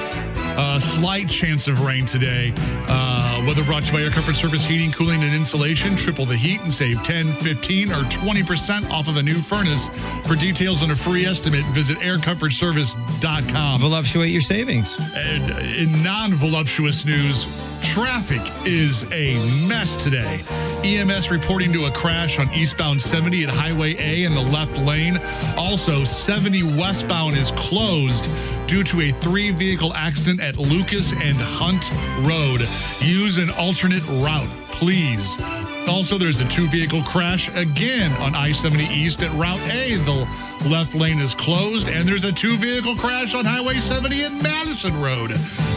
[0.56, 2.54] Uh, slight chance of rain today.
[2.88, 5.96] Uh, weather brought to you by Air Comfort Service Heating, Cooling, and Insulation.
[5.96, 9.90] Triple the heat and save 10, 15, or 20% off of a new furnace.
[10.28, 13.80] For details and a free estimate, visit aircomfortservice.com.
[13.80, 14.98] voluptuate your savings.
[15.16, 17.46] And in non voluptuous news,
[17.84, 19.34] traffic is a
[19.68, 20.42] mess today.
[20.84, 25.20] EMS reporting to a crash on eastbound 70 at Highway A in the left lane.
[25.58, 28.30] Also, 70 westbound is closed
[28.68, 31.92] due to a three vehicle accident at Lucas and Hunt
[32.28, 32.62] Road.
[33.02, 35.42] Use an alternate route, please.
[35.88, 39.96] Also, there's a two vehicle crash again on I 70 East at Route A.
[39.96, 44.42] The left lane is closed, and there's a two vehicle crash on Highway 70 at
[44.42, 45.32] Madison Road.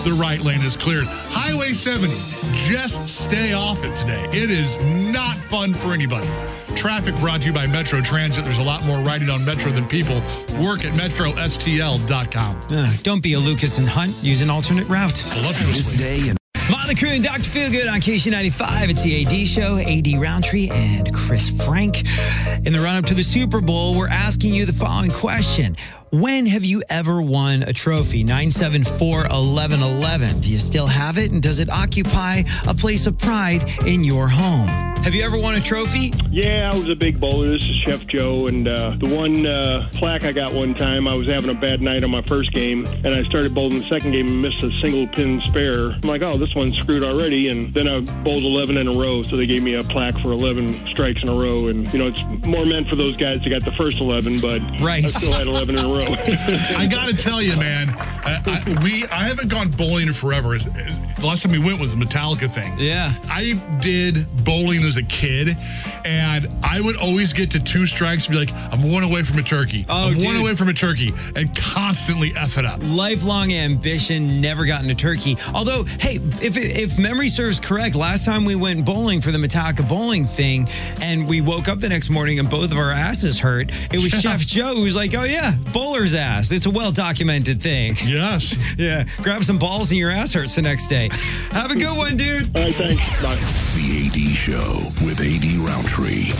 [0.04, 1.06] The right lane is cleared.
[1.06, 2.14] Highway 70,
[2.54, 4.24] just stay off it today.
[4.32, 6.28] It is not fun for anybody.
[6.76, 8.44] Traffic brought to you by Metro Transit.
[8.44, 10.16] There's a lot more riding on Metro than people.
[10.62, 12.62] Work at metrostl.com.
[12.70, 14.14] Uh, don't be a Lucas and Hunt.
[14.22, 15.24] Use an alternate route.
[15.72, 16.36] This day in
[16.68, 17.48] Mötley Crüe and Dr.
[17.48, 18.88] Feelgood on KC95.
[18.88, 22.02] It's the AD show, AD Roundtree and Chris Frank.
[22.66, 25.76] In the run up to the Super Bowl, we're asking you the following question.
[26.10, 28.22] When have you ever won a trophy?
[28.22, 30.40] 974 1111.
[30.40, 31.32] Do you still have it?
[31.32, 34.68] And does it occupy a place of pride in your home?
[35.02, 36.12] Have you ever won a trophy?
[36.30, 37.50] Yeah, I was a big bowler.
[37.50, 41.14] This is Chef Joe, and uh, the one uh, plaque I got one time, I
[41.14, 44.10] was having a bad night on my first game, and I started bowling the second
[44.12, 45.90] game and missed a single pin spare.
[45.92, 49.22] I'm like, oh, this one's screwed already, and then I bowled 11 in a row,
[49.22, 52.08] so they gave me a plaque for 11 strikes in a row, and you know,
[52.08, 55.04] it's more meant for those guys that got the first 11, but Right.
[55.04, 56.04] I still had 11 in a row row.
[56.76, 60.58] I got to tell you, man, I, I, we I haven't gone bowling in forever.
[60.58, 62.78] The last time we went was the Metallica thing.
[62.78, 63.14] Yeah.
[63.28, 65.56] I did bowling as a kid,
[66.04, 69.38] and I would always get to two strikes and be like, I'm one away from
[69.38, 69.86] a turkey.
[69.88, 72.80] Oh, I'm one away from a turkey, and constantly F it up.
[72.84, 75.36] lifelong ambition, never gotten a turkey.
[75.54, 79.88] Although, hey, if if memory serves correct, last time we went bowling for the Metallica
[79.88, 80.68] bowling thing,
[81.00, 83.70] and we woke up the next morning and both of our asses hurt.
[83.92, 85.56] It was Chef Joe who was like, "Oh yeah,
[85.86, 86.50] bowler's ass.
[86.50, 88.56] It's a well documented thing." Yes.
[88.78, 91.08] yeah, grab some balls and your ass hurts the next day.
[91.50, 92.56] Have a good one, dude.
[92.56, 93.22] All right, thanks.
[93.22, 93.36] Bye.
[93.76, 96.32] The AD Show with AD Roundtree.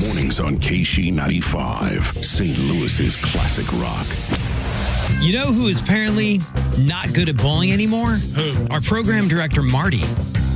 [0.00, 2.58] Mornings on KC95, St.
[2.58, 4.06] Louis's classic rock.
[5.22, 6.40] You know who is apparently
[6.78, 8.12] not good at bowling anymore?
[8.12, 8.64] Who?
[8.70, 10.02] Our program director, Marty.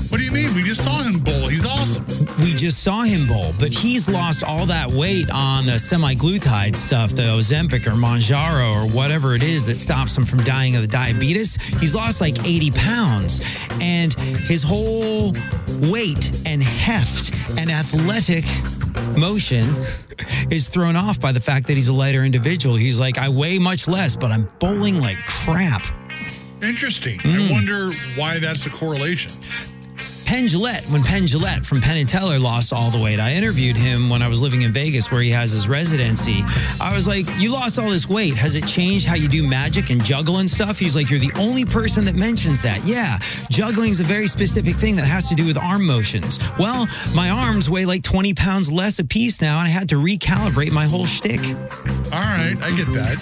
[0.08, 0.54] What do you mean?
[0.54, 1.48] We just saw him bowl.
[1.48, 2.06] He's awesome.
[2.38, 7.10] We just saw him bowl, but he's lost all that weight on the semaglutide stuff,
[7.10, 10.88] the Ozempic or Mounjaro or whatever it is that stops him from dying of the
[10.88, 11.56] diabetes.
[11.78, 13.40] He's lost like 80 pounds,
[13.82, 15.34] and his whole
[15.82, 18.46] weight and heft and athletic
[19.14, 19.74] motion
[20.50, 22.76] is thrown off by the fact that he's a lighter individual.
[22.76, 25.86] He's like, I weigh much less, but I'm bowling like crap.
[26.62, 27.20] Interesting.
[27.20, 27.28] Hmm.
[27.28, 29.32] I wonder why that's a correlation.
[30.28, 33.76] Penn Jillette, when Penn Jillette from Penn and Teller lost all the weight, I interviewed
[33.76, 36.44] him when I was living in Vegas where he has his residency.
[36.82, 38.34] I was like, You lost all this weight.
[38.34, 40.78] Has it changed how you do magic and juggle and stuff?
[40.78, 42.84] He's like, You're the only person that mentions that.
[42.84, 43.18] Yeah,
[43.50, 46.38] juggling is a very specific thing that has to do with arm motions.
[46.58, 49.94] Well, my arms weigh like 20 pounds less a piece now, and I had to
[49.94, 51.40] recalibrate my whole shtick.
[51.40, 53.16] All right, I get that.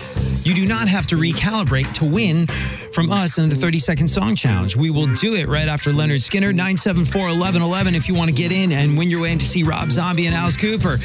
[0.46, 2.46] You do not have to recalibrate to win
[2.92, 4.76] from us in the 30 second song challenge.
[4.76, 6.54] We will do it right after Lynyrd Skynyrd,
[6.96, 9.62] 974 1111, if you want to get in and win your way in to see
[9.62, 10.96] Rob Zombie and Alice Cooper.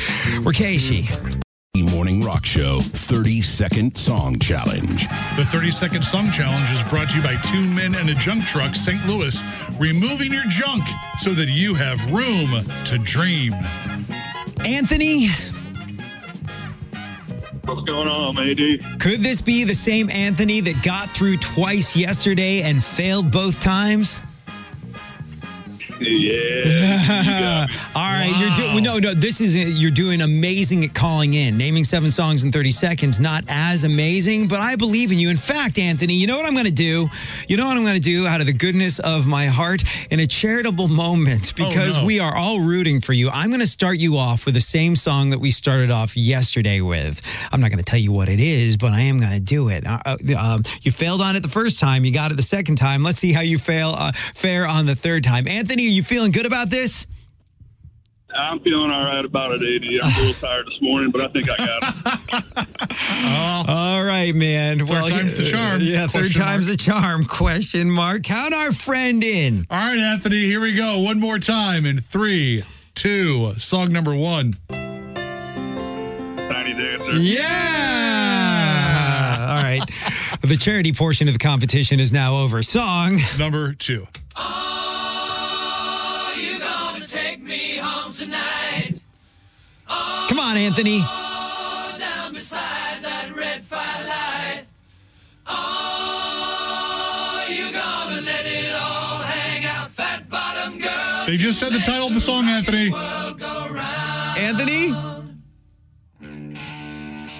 [0.41, 1.09] We're Casey.
[1.75, 5.09] Morning Rock Show 30 Second Song Challenge.
[5.35, 8.45] The 30 second song challenge is brought to you by Two Men and a Junk
[8.45, 9.05] Truck, St.
[9.05, 9.43] Louis,
[9.77, 10.83] removing your junk
[11.19, 13.51] so that you have room to dream.
[14.65, 15.27] Anthony,
[17.65, 18.99] What's going on, AD?
[19.01, 24.21] could this be the same Anthony that got through twice yesterday and failed both times?
[26.01, 27.67] Yeah.
[27.95, 29.13] All right, you're doing no, no.
[29.13, 33.19] This is you're doing amazing at calling in, naming seven songs in 30 seconds.
[33.19, 35.29] Not as amazing, but I believe in you.
[35.29, 37.09] In fact, Anthony, you know what I'm going to do?
[37.47, 40.19] You know what I'm going to do out of the goodness of my heart in
[40.19, 42.05] a charitable moment because no.
[42.05, 43.29] we are all rooting for you.
[43.29, 46.81] I'm going to start you off with the same song that we started off yesterday
[46.81, 47.21] with.
[47.51, 49.69] I'm not going to tell you what it is, but I am going to do
[49.69, 49.85] it.
[49.85, 52.05] Uh, uh, um, you failed on it the first time.
[52.05, 53.03] You got it the second time.
[53.03, 55.47] Let's see how you fail uh, fare on the third time.
[55.47, 57.07] Anthony, you feeling good about this?
[58.33, 59.83] I'm feeling all right about it, AD.
[60.03, 61.95] I'm a little tired this morning, but I think I got it.
[62.93, 63.63] Uh-huh.
[63.67, 64.79] All right, man.
[64.85, 65.81] Third time's the charm.
[65.81, 67.25] Yeah, third Question time's the charm.
[67.25, 68.23] Question mark.
[68.23, 69.65] Count our friend in.
[69.69, 70.99] All right, Anthony, here we go.
[70.99, 72.63] One more time in three,
[72.95, 74.53] two, song number one.
[74.69, 75.13] Tiny
[76.73, 77.13] Dancer.
[77.17, 77.47] Yeah.
[79.57, 79.81] All right.
[80.41, 82.63] The charity portion of the competition is now over.
[82.63, 84.07] Song number two.
[90.29, 91.03] Come on, Anthony.
[101.27, 102.91] They just said the title of the song, Anthony.
[104.37, 104.93] Anthony?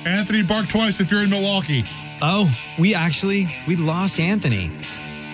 [0.06, 1.84] Anthony, bark twice if you're in Milwaukee.
[2.22, 4.72] Oh, we actually we lost Anthony.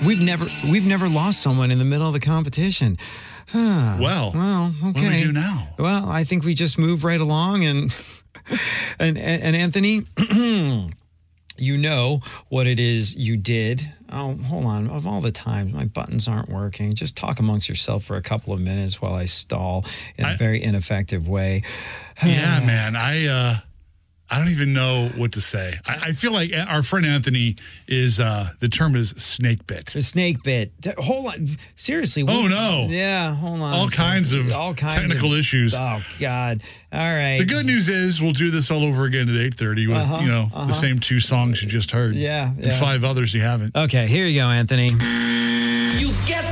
[0.06, 2.98] We've never we've never lost someone in the middle of the competition.
[3.48, 3.98] Huh.
[4.00, 4.82] Well, well, okay.
[4.84, 5.70] what do we do now?
[5.80, 7.96] Well, I think we just move right along and
[9.00, 10.04] and and, Anthony,
[11.58, 13.90] you know what it is you did.
[14.12, 14.90] Oh, hold on.
[14.90, 18.54] Of all the times my buttons aren't working, just talk amongst yourself for a couple
[18.54, 19.86] of minutes while I stall
[20.18, 21.64] in a I- very ineffective way.
[22.26, 22.96] Yeah, man.
[22.96, 23.56] I uh
[24.30, 25.76] I don't even know what to say.
[25.86, 27.56] I, I feel like our friend Anthony
[27.88, 29.86] is uh the term is snake bit.
[29.88, 30.72] The snake bit.
[30.98, 31.48] Hold on.
[31.78, 32.24] Seriously.
[32.28, 32.88] Oh, what- no.
[32.90, 33.74] Yeah, hold on.
[33.74, 35.76] All a kinds of all kinds technical of- issues.
[35.80, 36.62] Oh God.
[36.92, 37.38] All right.
[37.38, 40.28] The good news is we'll do this all over again at 8:30 with, Uh-huh, you
[40.28, 40.66] know, uh-huh.
[40.66, 42.16] the same two songs you just heard.
[42.16, 42.80] Yeah, And yeah.
[42.80, 43.76] five others you haven't.
[43.76, 44.88] Okay, here you go, Anthony.
[46.00, 46.44] You get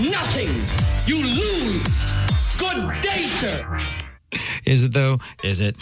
[0.00, 0.52] nothing.
[1.06, 2.12] You lose.
[2.58, 3.80] Good day, sir.
[4.64, 5.18] Is it though?
[5.44, 5.76] Is it?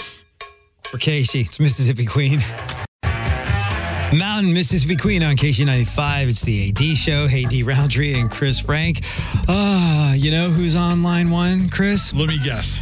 [0.90, 2.42] For Casey, it's Mississippi Queen.
[4.12, 6.28] Mountain Mississippi Queen on KC95.
[6.28, 7.28] It's the AD show.
[7.28, 7.62] Hey, D.
[7.62, 9.02] Rowntree and Chris Frank.
[9.46, 12.12] Ah, you know who's on line one, Chris?
[12.12, 12.80] Let me guess.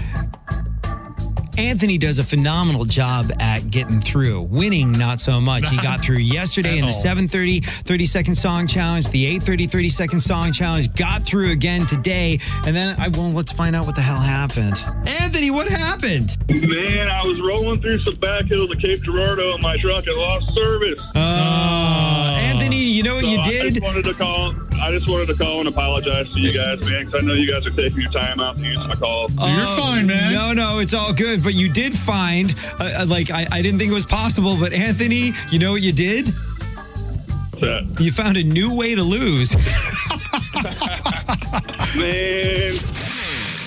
[1.59, 4.43] Anthony does a phenomenal job at getting through.
[4.43, 5.69] Winning, not so much.
[5.69, 10.21] He got through yesterday in the 7:30 30 second song challenge, the 8:30 30 second
[10.21, 10.95] song challenge.
[10.95, 14.81] Got through again today, and then I well, let's find out what the hell happened.
[15.21, 16.37] Anthony, what happened?
[16.49, 20.17] Man, I was rolling through some back hills of Cape Girardeau in my truck and
[20.17, 21.03] lost service.
[21.17, 23.75] Uh, Anthony, you know what So you I did?
[23.75, 24.55] just wanted to call.
[24.81, 27.51] I just wanted to call and apologize to you guys, man, because I know you
[27.51, 29.29] guys are taking your time out to answer my call.
[29.39, 30.33] Oh, You're fine, man.
[30.33, 31.43] No, no, it's all good.
[31.43, 34.57] But you did find, uh, uh, like, I, I didn't think it was possible.
[34.59, 36.29] But Anthony, you know what you did?
[36.29, 37.97] What's that?
[38.01, 39.55] You found a new way to lose.
[41.97, 42.75] Man.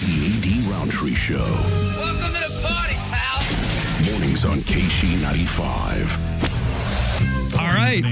[0.02, 1.36] The AD Rowntree Show.
[1.36, 3.44] Welcome to the party, pal.
[4.12, 6.31] Mornings on KC95.
[7.54, 8.04] All right.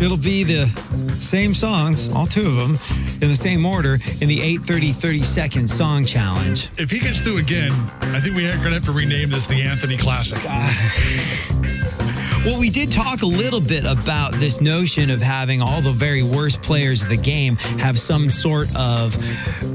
[0.00, 0.66] It'll be the
[1.18, 2.78] same songs, all two of them,
[3.20, 6.68] in the same order in the 8:30 30 second song challenge.
[6.78, 9.46] If he gets through again, I think we are going to have to rename this
[9.46, 10.38] the Anthony Classic.
[12.44, 16.22] Well, we did talk a little bit about this notion of having all the very
[16.22, 19.12] worst players of the game have some sort of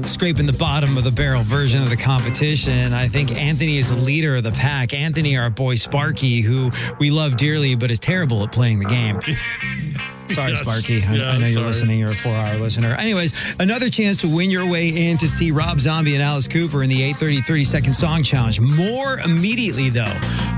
[0.08, 2.92] scraping the bottom of the barrel version of the competition.
[2.92, 4.92] I think Anthony is the leader of the pack.
[4.94, 9.20] Anthony, our boy Sparky, who we love dearly, but is terrible at playing the game.
[10.30, 10.60] Sorry, Yes.
[10.60, 11.02] Sparky.
[11.02, 11.66] I, Yeah, I know you're sorry.
[11.66, 11.98] listening.
[12.00, 12.94] You're a four hour listener.
[12.96, 16.82] Anyways, another chance to win your way in to see Rob Zombie and Alice Cooper
[16.82, 18.58] in the 830 30 second song challenge.
[18.60, 20.12] More immediately, though.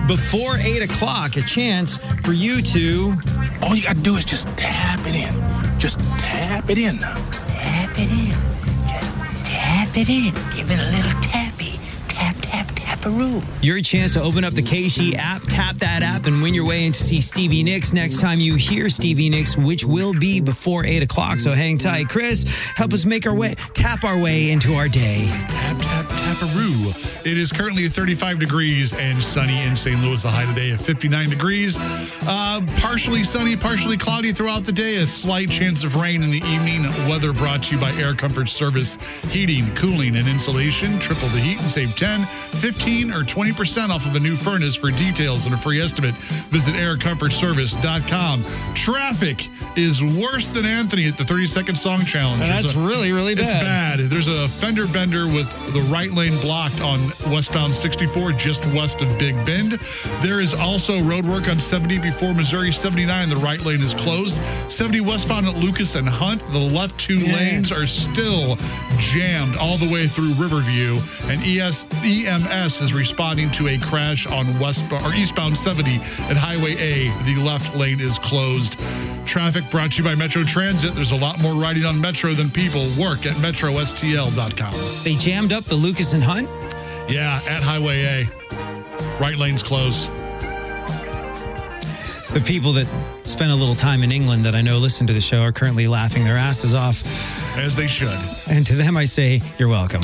[0.06, 3.14] Before 8 o'clock, a chance for you to.
[3.62, 5.78] All you gotta do is just tap it in.
[5.80, 6.98] Just tap it in.
[6.98, 8.30] Tap it in.
[8.88, 9.10] Just
[9.44, 10.32] tap it in.
[10.56, 11.20] Give it a little.
[11.22, 11.25] Tap,
[13.06, 13.62] tap, taparoo.
[13.62, 16.86] Your chance to open up the KC app, tap that app, and win your way
[16.86, 20.84] in to see Stevie Nicks next time you hear Stevie Nicks, which will be before
[20.84, 21.38] 8 o'clock.
[21.38, 22.08] So hang tight.
[22.08, 22.44] Chris,
[22.76, 25.26] help us make our way, tap our way into our day.
[25.28, 27.26] Tap, tap, tap taparoo.
[27.26, 30.00] It is currently 35 degrees and sunny in St.
[30.02, 30.22] Louis.
[30.22, 31.78] The high today of 59 degrees.
[32.26, 34.96] Uh, partially sunny, partially cloudy throughout the day.
[34.96, 36.84] A slight chance of rain in the evening.
[37.08, 38.96] Weather brought to you by Air Comfort Service.
[39.30, 40.98] Heating, cooling, and insulation.
[40.98, 44.74] Triple the heat and save 10, 15, or 20% off of a new furnace.
[44.76, 46.14] For details and a free estimate,
[46.50, 48.42] visit aircomfortservice.com.
[48.74, 52.42] Traffic is worse than Anthony at the 30 second song challenge.
[52.42, 53.98] And that's really, really It's bad.
[53.98, 54.10] bad.
[54.10, 56.98] There's a fender bender with the right lane blocked on
[57.30, 59.72] westbound 64, just west of Big Bend.
[60.22, 63.28] There is also road work on 70 before Missouri 79.
[63.28, 64.36] The right lane is closed.
[64.70, 66.40] 70 westbound at Lucas and Hunt.
[66.52, 68.56] The left two lanes are still
[68.98, 70.96] jammed all the way through Riverview.
[71.28, 76.72] And ES, EMS is responding to a crash on west or eastbound 70 at Highway
[76.72, 77.10] A.
[77.24, 78.78] The left lane is closed.
[79.26, 80.92] Traffic brought to you by Metro Transit.
[80.94, 82.82] There's a lot more riding on Metro than people.
[82.98, 85.04] Work at metrostl.com.
[85.04, 86.48] They jammed up the Lucas and Hunt.
[87.10, 88.28] Yeah, at Highway A.
[89.20, 90.10] Right lane's closed.
[92.32, 92.86] The people that
[93.24, 95.88] spent a little time in England that I know listen to the show are currently
[95.88, 97.02] laughing their asses off.
[97.56, 98.18] As they should.
[98.48, 100.02] And to them, I say, you're welcome.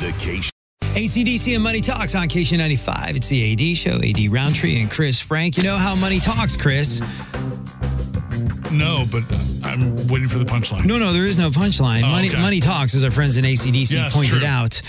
[0.00, 0.55] The KC.
[0.96, 3.16] ACDC and Money Talks on KC95.
[3.16, 5.58] It's the AD show, AD Rowntree and Chris Frank.
[5.58, 7.00] You know how Money Talks, Chris?
[8.72, 9.22] No, but
[9.62, 10.86] I'm waiting for the punchline.
[10.86, 12.02] No, no, there is no punchline.
[12.02, 12.40] Oh, Money, okay.
[12.40, 14.46] Money Talks, as our friends in ACDC Yes, pointed true.
[14.46, 14.80] out.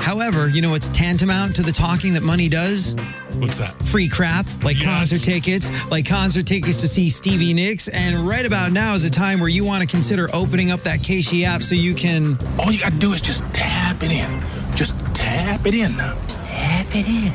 [0.00, 2.96] However, you know what's tantamount to the talking that money does?
[3.38, 3.80] What's that?
[3.84, 4.86] Free crap, like Yes.
[4.86, 7.86] concert tickets, like concert tickets to see Stevie Nicks.
[7.88, 11.00] And right about now is the time where you want to consider opening up that
[11.00, 12.36] KC app so you can.
[12.58, 14.57] All you gotta do is just tap it in.
[14.78, 16.16] Just tap it in now.
[16.28, 17.32] Tap it in.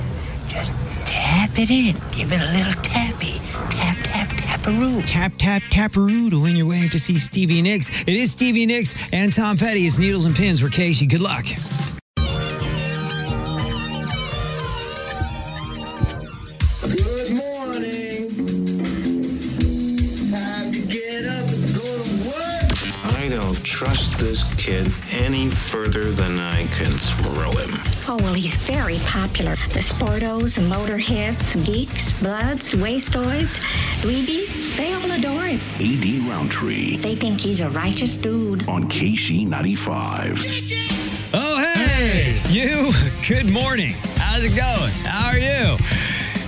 [0.47, 0.71] Just
[1.03, 1.93] tap it in.
[2.15, 3.41] Give it a little tappy.
[3.69, 5.05] Tap, tap, taparoo.
[5.05, 7.89] Tap, tap, taparoo to win your way to see Stevie Nicks.
[8.03, 9.85] It is Stevie Nicks and Tom Petty.
[9.85, 11.05] It's Needles and Pins for Casey.
[11.05, 11.45] Good luck.
[23.73, 27.71] Trust this kid any further than I can throw him.
[28.07, 29.55] Oh, well, he's very popular.
[29.73, 33.57] The sportos, the motorheads, geeks, bloods, wastoids,
[34.01, 35.59] dweebies, they all adore him.
[35.81, 38.69] AD Rowntree They think he's a righteous dude.
[38.69, 41.31] on KC95.
[41.33, 42.91] Oh, hey, you.
[43.27, 43.95] Good morning.
[44.17, 44.91] How's it going?
[45.03, 45.77] How are you?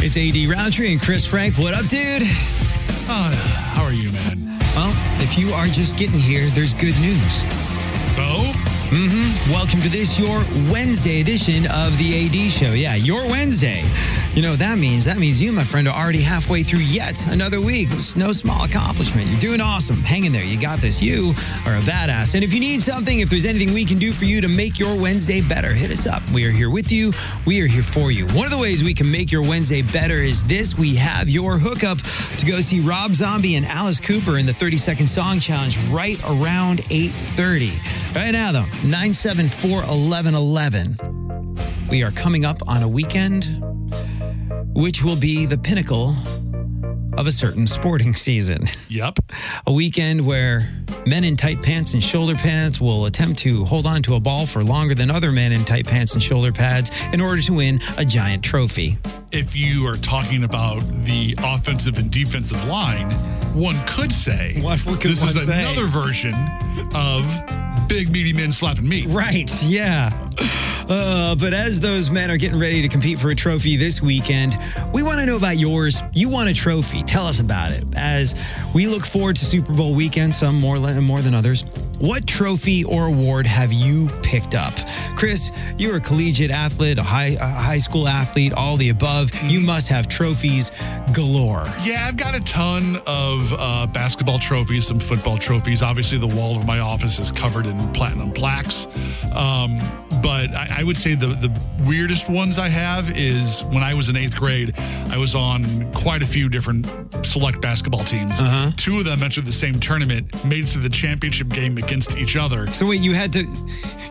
[0.06, 1.58] It's AD Rowntree and Chris Frank.
[1.58, 2.22] What up, dude?
[3.08, 3.32] Uh,
[3.74, 4.35] how are you, man?
[5.18, 7.42] If you are just getting here, there's good news.
[8.18, 8.52] Oh?
[8.92, 9.52] Mm-hmm.
[9.52, 12.72] Welcome to this, your Wednesday edition of the AD Show.
[12.72, 13.82] Yeah, your Wednesday.
[14.36, 15.06] You know what that means?
[15.06, 17.88] That means you, my friend, are already halfway through yet another week.
[17.94, 19.30] It's no small accomplishment.
[19.30, 20.02] You're doing awesome.
[20.02, 20.44] Hang in there.
[20.44, 21.02] You got this.
[21.02, 21.30] You
[21.66, 22.36] are a badass.
[22.36, 24.78] And if you need something, if there's anything we can do for you to make
[24.78, 26.22] your Wednesday better, hit us up.
[26.32, 27.14] We are here with you.
[27.46, 28.28] We are here for you.
[28.28, 30.78] One of the ways we can make your Wednesday better is this.
[30.78, 32.00] We have your hookup
[32.38, 36.20] to go see Rob Zombie and Alice Cooper in the 30 second song challenge right
[36.26, 37.72] around 8:30.
[38.14, 40.98] Right now though, 974 1111.
[41.90, 43.75] We are coming up on a weekend
[44.76, 46.14] which will be the pinnacle
[47.18, 48.66] of a certain sporting season.
[48.90, 49.20] Yep.
[49.68, 50.70] A weekend where
[51.06, 54.46] men in tight pants and shoulder pads will attempt to hold on to a ball
[54.46, 57.80] for longer than other men in tight pants and shoulder pads in order to win
[57.98, 58.98] a giant trophy.
[59.32, 63.12] If you are talking about the offensive and defensive line,
[63.54, 65.62] one could say could this one is say?
[65.62, 66.36] another version
[66.94, 67.26] of
[67.88, 69.08] big meaty men slapping meat.
[69.08, 70.12] Right, yeah.
[70.88, 74.58] Uh, but as those men are getting ready to compete for a trophy this weekend,
[74.94, 76.02] we want to know about yours.
[76.14, 77.04] You want a trophy.
[77.04, 77.84] Tell us about it.
[77.96, 78.36] As
[78.74, 81.66] we look forward to Super Bowl weekend, some more, more than others,
[82.00, 84.74] what trophy or award have you picked up?
[85.16, 89.34] Chris, you're a collegiate athlete, a high, a high school athlete, all the above.
[89.44, 90.72] You must have trophies
[91.14, 91.64] galore.
[91.84, 95.82] Yeah, I've got a ton of uh, basketball trophies, some football trophies.
[95.82, 98.88] Obviously, the wall of my office is covered in platinum plaques.
[99.34, 99.78] Um,
[100.22, 104.10] but I, I, would say the, the weirdest ones I have is when I was
[104.10, 104.74] in eighth grade,
[105.10, 106.88] I was on quite a few different
[107.26, 108.40] select basketball teams.
[108.42, 108.72] Uh-huh.
[108.78, 112.36] Two of them entered the same tournament, made it to the championship game against each
[112.36, 112.68] other.
[112.74, 113.46] So wait, you had to.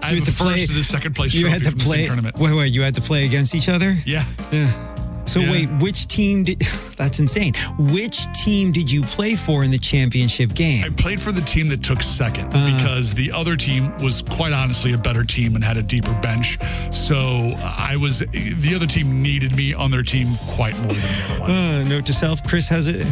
[0.03, 2.07] I had to play, the second place You had to play.
[2.07, 2.39] tournament.
[2.39, 2.73] Wait, wait.
[2.73, 3.97] You had to play against each other.
[4.07, 4.25] Yeah.
[4.53, 4.91] Yeah.
[5.27, 5.53] So Yeah.
[5.53, 6.61] wait, which team did?
[6.97, 7.55] That's insane.
[7.79, 10.85] Which team did you play for in the championship game?
[10.85, 12.77] I played for the team that took second Uh.
[12.77, 16.59] because the other team was quite honestly a better team and had a deeper bench.
[16.93, 21.25] So I was the other team needed me on their team quite more than the
[21.33, 21.51] other one.
[21.51, 23.07] Uh, note to self: Chris has it.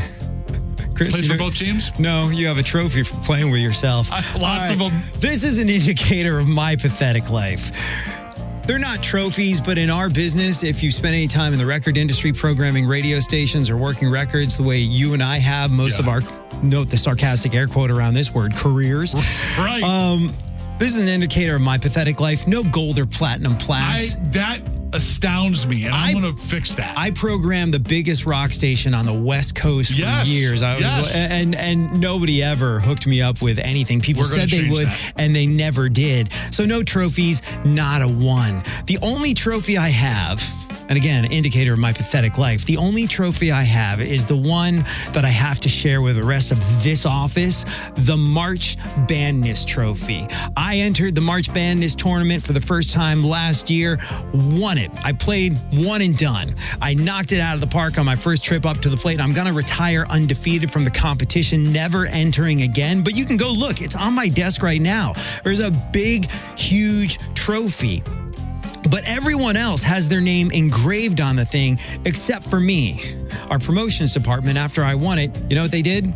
[1.10, 1.98] Chris, you for both teams?
[1.98, 4.10] No, you have a trophy for playing with yourself.
[4.36, 5.02] lots of them.
[5.14, 7.72] This is an indicator of my pathetic life.
[8.66, 11.96] They're not trophies, but in our business, if you spend any time in the record
[11.96, 16.08] industry programming radio stations or working records the way you and I have most of
[16.08, 16.20] our,
[16.62, 19.14] note the sarcastic air quote around this word, careers.
[19.58, 19.82] Right.
[19.82, 20.32] Um,
[20.78, 22.46] this is an indicator of my pathetic life.
[22.46, 24.16] No gold or platinum I, plaques.
[24.30, 24.60] that
[24.92, 26.96] astounds me, and I'm going to fix that.
[26.96, 30.62] I programmed the biggest rock station on the West Coast for Yes, years.
[30.62, 31.14] I was yes.
[31.14, 34.00] and and nobody ever hooked me up with anything.
[34.00, 35.12] People We're said they would that.
[35.16, 36.30] and they never did.
[36.50, 38.62] So no trophies, not a one.
[38.86, 40.40] The only trophy I have
[40.92, 42.66] and again, indicator of my pathetic life.
[42.66, 46.22] The only trophy I have is the one that I have to share with the
[46.22, 47.64] rest of this office,
[47.94, 48.76] the March
[49.08, 50.26] Bandness Trophy.
[50.54, 53.98] I entered the March Bandness tournament for the first time last year,
[54.34, 54.90] won it.
[55.02, 56.54] I played one and done.
[56.82, 59.18] I knocked it out of the park on my first trip up to the plate.
[59.18, 63.02] I'm going to retire undefeated from the competition, never entering again.
[63.02, 65.14] But you can go look, it's on my desk right now.
[65.42, 68.02] There's a big, huge trophy.
[68.90, 73.16] But everyone else has their name engraved on the thing except for me.
[73.48, 76.12] Our promotions department, after I won it, you know what they did?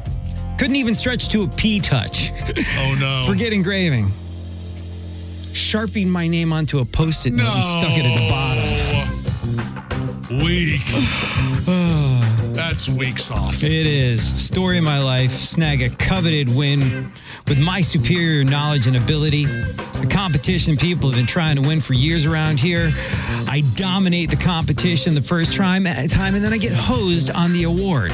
[0.58, 2.32] Couldn't even stretch to a P touch.
[2.78, 3.24] oh no.
[3.26, 4.08] Forget engraving.
[5.52, 8.66] Sharpied my name onto a post it note and stuck it at the bottom.
[10.44, 10.82] Weak.
[12.54, 13.62] That's weak sauce.
[13.62, 14.22] It is.
[14.44, 15.30] Story of my life.
[15.30, 17.12] Snag a coveted win
[17.48, 19.44] with my superior knowledge and ability.
[19.44, 22.92] The competition people have been trying to win for years around here.
[23.48, 27.62] I dominate the competition the first time, time and then I get hosed on the
[27.62, 28.12] award.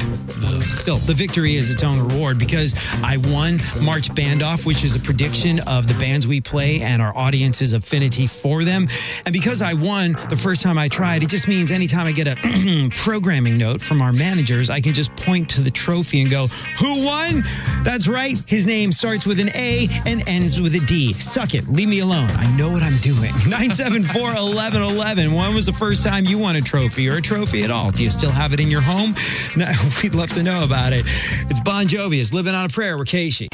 [0.63, 4.95] Still, the victory is its own reward because I won March Band Off, which is
[4.95, 8.87] a prediction of the bands we play and our audience's affinity for them.
[9.25, 12.27] And because I won the first time I tried, it just means anytime I get
[12.27, 16.47] a programming note from our managers, I can just point to the trophy and go,
[16.79, 17.43] Who won?
[17.83, 18.37] That's right.
[18.47, 21.13] His name starts with an A and ends with a D.
[21.13, 21.67] Suck it.
[21.67, 22.29] Leave me alone.
[22.31, 23.31] I know what I'm doing.
[23.47, 25.33] 974 1111.
[25.33, 27.91] When was the first time you won a trophy or a trophy at all?
[27.91, 29.15] Do you still have it in your home?
[29.55, 29.71] No,
[30.01, 31.05] we'd love to know about it.
[31.49, 32.19] It's Bon Jovi.
[32.19, 32.97] It's Living on a Prayer.
[32.97, 33.47] We're Casey.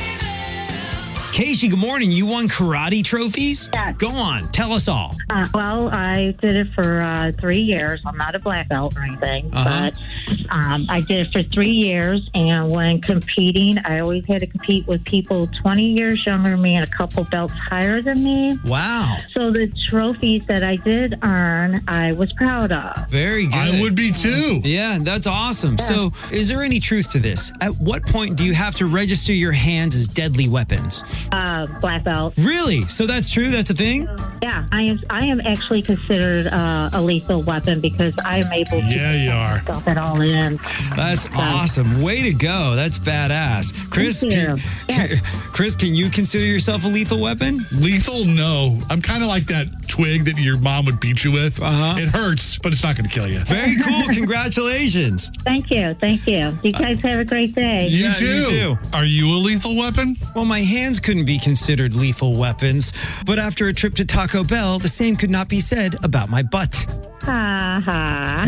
[1.33, 2.09] Casey, good morning.
[2.11, 3.69] You won karate trophies?
[3.71, 3.91] Yeah.
[3.93, 4.49] Go on.
[4.49, 5.15] Tell us all.
[5.29, 8.01] Uh, well, I did it for uh, three years.
[8.05, 9.91] I'm not a black belt or anything, Uh-huh.
[9.91, 10.03] but
[10.49, 14.87] Um, I did it for three years, and when competing, I always had to compete
[14.87, 18.57] with people 20 years younger than me and a couple belts higher than me.
[18.65, 19.17] Wow.
[19.35, 23.07] So the trophies that I did earn, I was proud of.
[23.09, 23.55] Very good.
[23.55, 24.61] I would be too.
[24.63, 25.77] Yeah, that's awesome.
[25.77, 27.51] So, is there any truth to this?
[27.61, 31.03] At what point do you have to register your hands as deadly weapons?
[31.31, 32.33] Uh, black belt.
[32.37, 32.87] Really?
[32.87, 33.49] So that's true?
[33.49, 34.07] That's a thing?
[34.41, 34.99] Yeah, I am.
[35.09, 39.31] I am actually considered uh, a lethal weapon because I am able to Yeah, you
[39.31, 39.61] are.
[39.61, 40.59] stuff it all in.
[40.95, 42.01] That's awesome.
[42.01, 42.75] Way to go.
[42.75, 43.73] That's badass.
[43.91, 44.63] Chris, Thank can, you.
[44.87, 45.17] can-
[45.51, 47.65] Chris, can you consider yourself a lethal weapon?
[47.71, 48.25] Lethal?
[48.25, 48.79] No.
[48.89, 51.61] I'm kind of like that twig that your mom would beat you with.
[51.61, 51.99] Uh-huh.
[51.99, 53.39] It hurts, but it's not going to kill you.
[53.45, 54.03] Very cool.
[54.13, 55.29] Congratulations.
[55.43, 55.93] Thank you.
[55.95, 56.57] Thank you.
[56.63, 57.87] You guys have a great day.
[57.87, 58.25] You Yeah, too.
[58.25, 58.77] you too.
[58.93, 60.15] Are you a lethal weapon?
[60.35, 62.93] Well, my hands couldn't be considered lethal weapons,
[63.25, 66.43] but after a trip to Taco Bell, the same could not be said about my
[66.43, 66.85] butt.
[67.23, 68.45] Ha ha.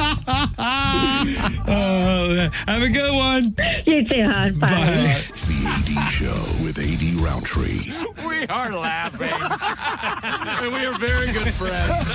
[1.73, 3.55] Oh, have a good one.
[3.85, 4.59] You too, hon.
[4.59, 4.67] Bye.
[4.67, 5.23] Bye.
[5.47, 7.93] The AD Show with AD Rowntree.
[8.27, 9.29] We are laughing.
[9.31, 12.05] and we are very good friends.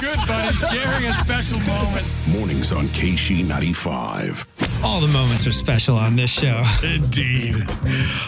[0.00, 2.06] good buddies, sharing a special moment.
[2.28, 4.46] Mornings on KC 95.
[4.84, 6.62] All the moments are special on this show.
[6.82, 7.56] Indeed.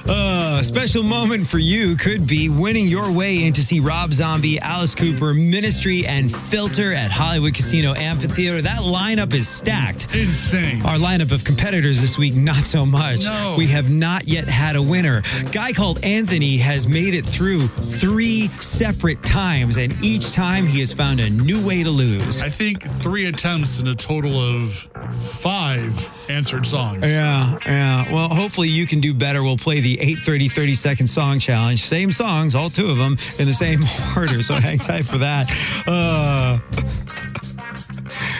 [0.06, 4.12] Uh, a special moment for you could be winning your way in to see Rob
[4.12, 8.62] Zombie, Alice Cooper, Ministry, and Filter at Hollywood Casino Amphitheater.
[8.78, 10.14] That lineup is stacked.
[10.14, 10.86] Insane.
[10.86, 13.24] Our lineup of competitors this week, not so much.
[13.24, 13.56] No.
[13.58, 15.22] We have not yet had a winner.
[15.50, 20.92] Guy called Anthony has made it through three separate times, and each time he has
[20.92, 22.40] found a new way to lose.
[22.40, 24.74] I think three attempts and a total of
[25.12, 27.02] five answered songs.
[27.02, 28.12] Yeah, yeah.
[28.12, 29.42] Well, hopefully you can do better.
[29.42, 31.80] We'll play the 830 30 second song challenge.
[31.82, 33.80] Same songs, all two of them in the same
[34.16, 34.40] order.
[34.44, 35.50] So hang tight for that.
[35.84, 36.60] Uh,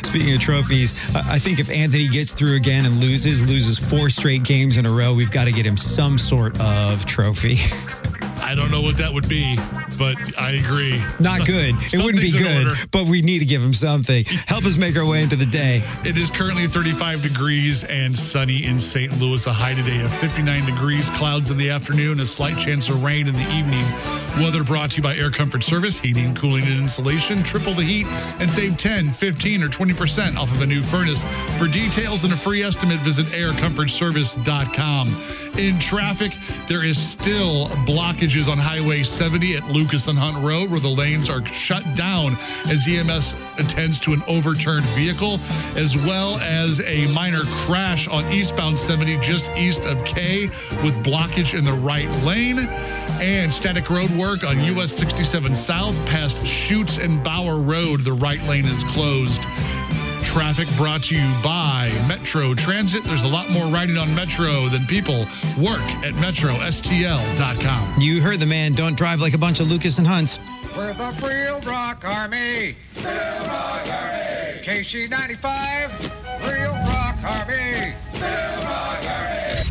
[0.09, 4.43] Speaking of trophies, I think if Anthony gets through again and loses, loses four straight
[4.43, 7.59] games in a row, we've got to get him some sort of trophy.
[8.49, 9.59] I don't know what that would be,
[9.99, 10.99] but I agree.
[11.21, 11.75] Not Some- good.
[11.93, 14.25] It wouldn't be good, but we need to give him something.
[14.25, 15.83] Help us make our way into the day.
[16.03, 19.21] It is currently 35 degrees and sunny in St.
[19.21, 19.47] Louis.
[19.47, 21.11] A high today of 59 degrees.
[21.11, 22.21] Clouds in the afternoon.
[22.21, 23.85] A slight chance of rain in the evening.
[24.39, 25.99] Weather brought to you by Air Comfort Service.
[25.99, 27.43] Heating, cooling, and insulation.
[27.43, 28.07] Triple the heat
[28.41, 31.23] and save 10, 15, or 20% off of a new furnace.
[31.59, 35.09] For details and a free estimate, visit aircomfortservice.com.
[35.59, 36.37] In traffic,
[36.69, 41.29] there is still blockages on Highway 70 at Lucas and Hunt Road, where the lanes
[41.29, 42.37] are shut down
[42.69, 45.41] as EMS attends to an overturned vehicle,
[45.75, 50.47] as well as a minor crash on eastbound 70 just east of K
[50.85, 52.61] with blockage in the right lane.
[53.21, 58.05] And static road work on US 67 South past Shoots and Bauer Road.
[58.05, 59.43] The right lane is closed.
[60.29, 63.03] Traffic brought to you by Metro Transit.
[63.03, 65.21] There's a lot more riding on Metro than people
[65.59, 68.01] work at metrostl.com.
[68.01, 68.73] You heard the man.
[68.73, 70.39] Don't drive like a bunch of Lucas and Hunts.
[70.77, 72.77] We're the Real Rock Army.
[72.97, 74.61] Real Rock Army.
[74.63, 75.99] KC 95.
[76.45, 77.95] Real Rock Army.
[78.13, 79.65] Real Rock Army.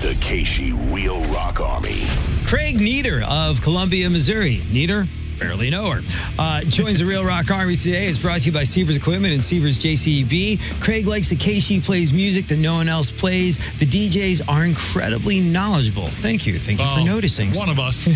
[0.00, 2.02] The KC Real Rock Army.
[2.44, 4.62] Craig Nieder of Columbia, Missouri.
[4.72, 5.06] Nieder,
[5.42, 6.02] barely know her.
[6.38, 8.06] Uh, joins the Real Rock Army today.
[8.06, 10.80] It's brought to you by Sievers Equipment and Sievers JCB.
[10.80, 13.58] Craig likes the case KC plays music that no one else plays.
[13.78, 16.06] The DJs are incredibly knowledgeable.
[16.06, 16.58] Thank you.
[16.58, 17.52] Thank you for Oh, noticing.
[17.52, 18.08] One of us.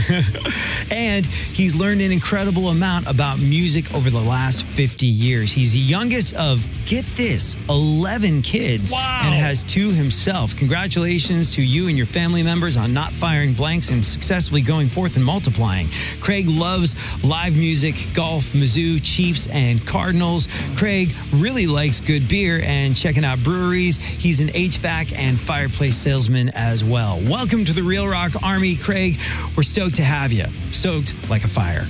[0.91, 5.53] and he's learned an incredible amount about music over the last 50 years.
[5.53, 10.57] He's the youngest of, get this, 11 kids and has two himself.
[10.57, 15.17] Congratulations to you and your family members on not firing blanks and successfully going forth
[15.17, 15.89] and multiplying.
[16.21, 20.49] Craig loves live music, golf, Mizzou, Chiefs, and Cardinals.
[20.77, 23.99] Craig really likes good beer and checking out breweries.
[23.99, 27.21] He's an HVAC and fireplace salesman as well.
[27.23, 29.19] Welcome to the Real Rock Army, Craig.
[29.57, 30.47] We're stoked to have you.
[30.73, 31.87] Stoked like a fire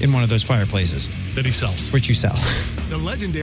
[0.00, 2.36] in one of those fireplaces that he sells, which you sell.
[2.88, 3.42] The legendary.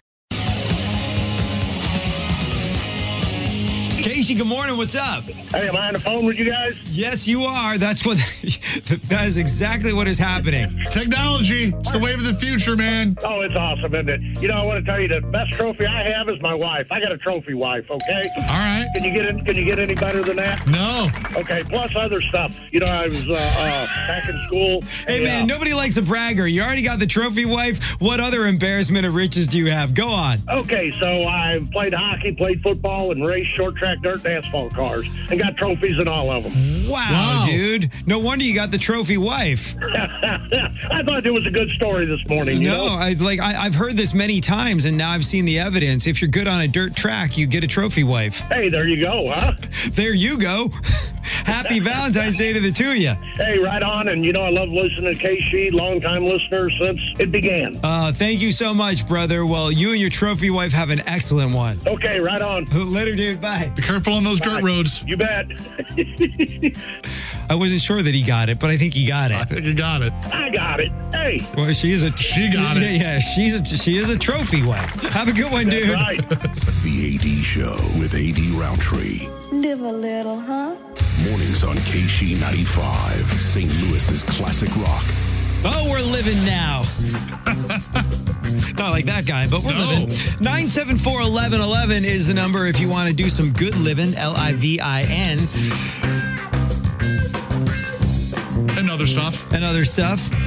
[4.30, 4.78] Casey, good morning.
[4.78, 5.24] What's up?
[5.24, 6.76] Hey, am I on the phone with you guys?
[6.92, 7.80] Yes, you are.
[7.80, 8.18] That's what.
[9.08, 10.84] that is exactly what is happening.
[10.92, 11.74] Technology.
[11.76, 13.18] It's the wave of the future, man.
[13.24, 14.22] Oh, it's awesome, isn't it?
[14.40, 16.86] You know, I want to tell you the best trophy I have is my wife.
[16.92, 17.90] I got a trophy wife.
[17.90, 18.24] Okay.
[18.38, 18.88] All right.
[18.94, 20.68] Can you get in, Can you get any better than that?
[20.68, 21.10] No.
[21.36, 21.64] Okay.
[21.64, 22.60] Plus other stuff.
[22.72, 24.82] You know, I was uh, uh, back in school.
[25.08, 26.46] Hey, and, man, uh, nobody likes a bragger.
[26.46, 28.00] You already got the trophy wife.
[28.00, 29.96] What other embarrassment of riches do you have?
[29.96, 30.38] Go on.
[30.48, 34.74] Okay, so I've played hockey, played football, and raced short track dirt dirt and asphalt
[34.74, 36.88] cars and got trophies in all of them.
[36.88, 37.92] Wow, dude.
[38.06, 39.76] No wonder you got the trophy wife.
[39.82, 42.62] I thought it was a good story this morning.
[42.62, 42.94] You no, know?
[42.94, 46.08] I like I, I've heard this many times, and now I've seen the evidence.
[46.08, 48.40] If you're good on a dirt track, you get a trophy wife.
[48.50, 49.54] Hey, there you go, huh?
[49.90, 50.70] There you go.
[51.24, 53.14] Happy Valentine's Day to the two of you.
[53.36, 54.08] Hey, right on.
[54.08, 57.80] And you know, I love listening to KC, longtime listener since it began.
[57.84, 59.46] Uh, thank you so much, brother.
[59.46, 61.80] Well, you and your trophy wife have an excellent one.
[61.86, 62.66] Okay, right on.
[62.66, 63.42] Later, dude.
[63.42, 63.72] Bye.
[63.76, 65.04] Be careful on those dirt roads.
[65.06, 65.48] You bet.
[67.50, 69.38] I wasn't sure that he got it, but I think he got it.
[69.38, 70.14] I think he got it.
[70.34, 70.92] I got it.
[71.12, 71.40] Hey.
[71.56, 73.02] Well, she is a she got yeah, it.
[73.02, 75.02] Yeah, she's a, she is a trophy wife.
[75.02, 75.90] Have a good one, dude.
[75.90, 76.20] Right.
[76.80, 79.28] The AD Show with AD Rowntree.
[79.52, 80.76] Live a little, huh?
[81.28, 83.70] Mornings on KC 95, St.
[83.82, 85.04] Louis's classic rock.
[85.66, 86.86] Oh, we're living now.
[88.78, 90.10] Not like that guy, but we're living.
[90.40, 94.16] 974 1111 is the number if you want to do some good living.
[94.16, 95.40] L I V I N.
[98.78, 99.52] And other stuff.
[99.54, 100.30] And other stuff.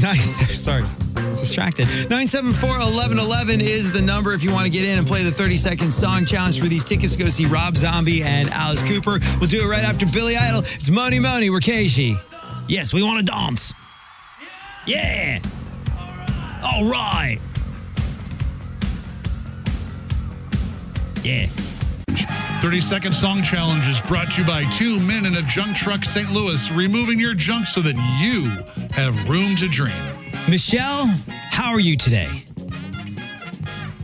[0.00, 0.58] Nice.
[0.58, 0.84] Sorry.
[1.36, 1.84] Distracted.
[1.84, 5.56] 974 1111 is the number if you want to get in and play the 30
[5.58, 9.18] second song challenge for these tickets to go see Rob Zombie and Alice Cooper.
[9.38, 10.62] We'll do it right after Billy Idol.
[10.62, 11.50] It's Mony Mony.
[11.50, 12.16] We're Casey.
[12.68, 13.74] Yes, we want to dance.
[14.86, 15.40] Yeah.
[16.62, 17.38] All right.
[21.22, 21.46] Yeah.
[22.62, 26.04] 30 second song challenge is brought to you by two men in a junk truck
[26.04, 26.30] St.
[26.30, 29.92] Louis, removing your junk so that you have room to dream.
[30.48, 31.06] Michelle,
[31.50, 32.44] how are you today?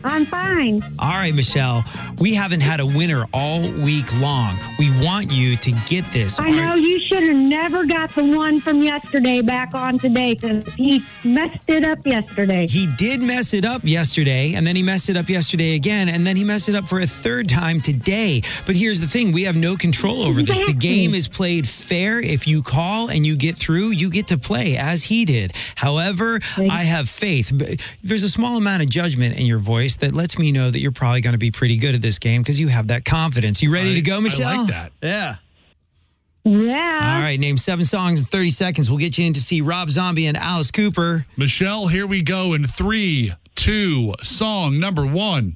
[0.04, 0.82] I'm fine.
[0.98, 1.84] All right, Michelle,
[2.18, 4.56] we haven't had a winner all week long.
[4.78, 6.38] We want you to get this.
[6.38, 10.64] I know you should have never got the one from yesterday back on today because
[10.74, 12.66] he messed it up yesterday.
[12.66, 16.26] He did mess it up yesterday, and then he messed it up yesterday again, and
[16.26, 18.42] then he messed it up for a third time today.
[18.66, 20.64] But here's the thing we have no control over this.
[20.64, 22.20] The game is played fair.
[22.20, 25.52] If you call and you get through, you get to play as he did.
[25.74, 27.48] However, I have faith.
[28.02, 30.92] There's a small amount of judgment in your voice that lets me know that you're
[30.92, 33.62] probably going to be pretty good at this game because you have that confidence.
[33.62, 34.46] You ready to go, Michelle?
[34.48, 34.92] I like that.
[35.02, 35.36] Yeah.
[36.44, 37.14] Yeah.
[37.16, 38.88] All right, name seven songs in 30 seconds.
[38.90, 41.26] We'll get you in to see Rob Zombie and Alice Cooper.
[41.36, 45.52] Michelle, here we go in three, two, song number one.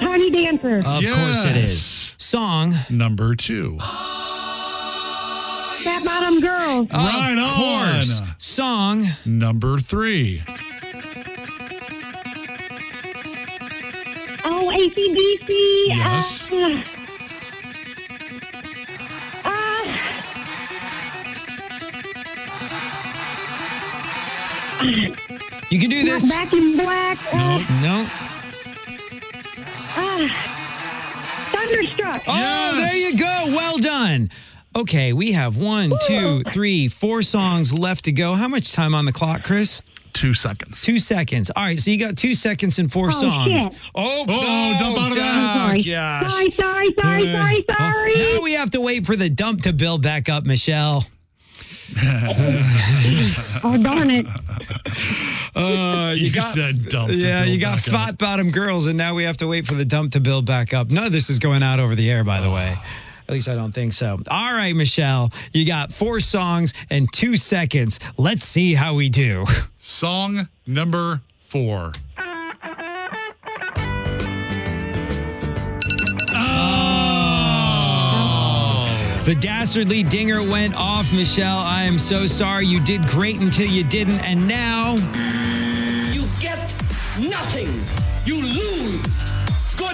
[0.00, 0.76] Tiny Dancer.
[0.78, 2.16] Of course it is.
[2.18, 3.78] Song number two.
[5.84, 6.86] Fat Bottom Girl.
[6.92, 7.92] right of on.
[7.94, 8.20] course.
[8.38, 10.42] Song number three.
[14.50, 15.88] Oh, ACDC.
[15.88, 16.50] Yes.
[16.50, 16.82] Uh,
[19.44, 19.98] uh,
[25.70, 26.28] You can do this.
[26.30, 27.18] Back in Black.
[27.32, 28.06] Uh, No.
[29.96, 30.28] uh,
[31.52, 32.22] Thunderstruck.
[32.26, 33.44] Oh, there you go.
[33.54, 34.30] Well done.
[34.76, 38.34] Okay, we have one, two, three, four songs left to go.
[38.34, 39.82] How much time on the clock, Chris?
[40.12, 40.82] Two seconds.
[40.82, 41.50] Two seconds.
[41.54, 43.52] All right, so you got two seconds and four Oh, songs.
[43.52, 43.72] shit.
[43.94, 45.24] Oh, Oh, no, dump out of there.
[45.26, 45.82] oh, Sorry.
[45.82, 46.32] gosh.
[46.32, 48.14] Sorry, sorry, sorry, sorry, Uh, sorry.
[48.34, 51.04] Now we have to wait for the dump to build back up, Michelle.
[53.64, 54.26] Oh, darn it.
[55.56, 57.94] Uh, you, You got said dump Yeah, you got back up.
[57.94, 60.72] fat bottom girls, and now we have to wait for the dump to build back
[60.72, 60.90] up.
[60.90, 62.76] None of this is going out over the air, by the way.
[63.28, 64.18] At least I don't think so.
[64.30, 68.00] All right, Michelle, you got four songs and two seconds.
[68.16, 69.44] Let's see how we do.
[69.76, 71.92] Song number four.
[77.50, 79.22] Oh.
[79.26, 81.58] The dastardly dinger went off, Michelle.
[81.58, 82.66] I am so sorry.
[82.66, 84.94] You did great until you didn't, and now
[86.12, 86.58] You get
[87.20, 87.84] nothing.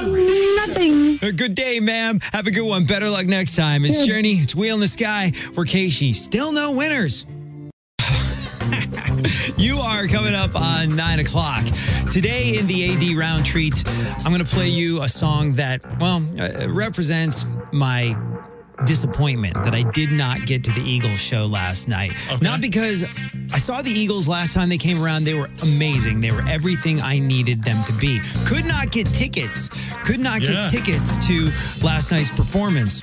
[0.04, 0.66] You lose.
[0.66, 1.18] Good Nothing.
[1.22, 2.20] a good day, ma'am.
[2.32, 2.84] Have a good one.
[2.84, 3.84] Better luck next time.
[3.84, 4.34] It's Journey.
[4.34, 5.32] It's Wheel in the Sky.
[5.54, 6.14] We're Keishi.
[6.14, 7.26] Still no winners.
[9.56, 11.64] you are coming up on nine o'clock.
[12.10, 13.86] Today in the AD Rowntreat,
[14.24, 18.16] I'm going to play you a song that, well, uh, represents my
[18.84, 22.12] disappointment that I did not get to the Eagles show last night.
[22.42, 23.04] Not because
[23.52, 25.24] I saw the Eagles last time they came around.
[25.24, 26.20] They were amazing.
[26.20, 28.20] They were everything I needed them to be.
[28.46, 29.68] Could not get tickets.
[30.04, 30.68] Could not Yeah.
[30.68, 31.50] get tickets to
[31.82, 33.02] last night's performance.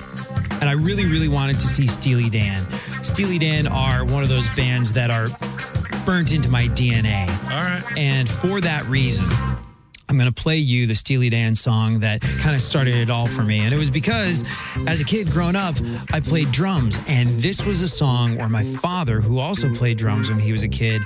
[0.60, 2.64] And I really, really wanted to see Steely Dan.
[3.02, 5.26] Steely Dan are one of those bands that are
[6.04, 7.28] burnt into my DNA.
[7.44, 7.82] All right.
[7.96, 9.24] And for that reason,
[10.12, 13.26] I'm going to play you the Steely Dan song that kind of started it all
[13.26, 13.60] for me.
[13.60, 14.44] And it was because
[14.86, 15.74] as a kid growing up,
[16.12, 17.00] I played drums.
[17.08, 20.64] And this was a song where my father, who also played drums when he was
[20.64, 21.00] a kid,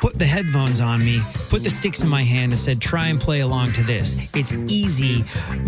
[0.00, 3.20] put the headphones on me, put the sticks in my hand and said, try and
[3.20, 4.14] play along to this.
[4.34, 5.24] It's easy,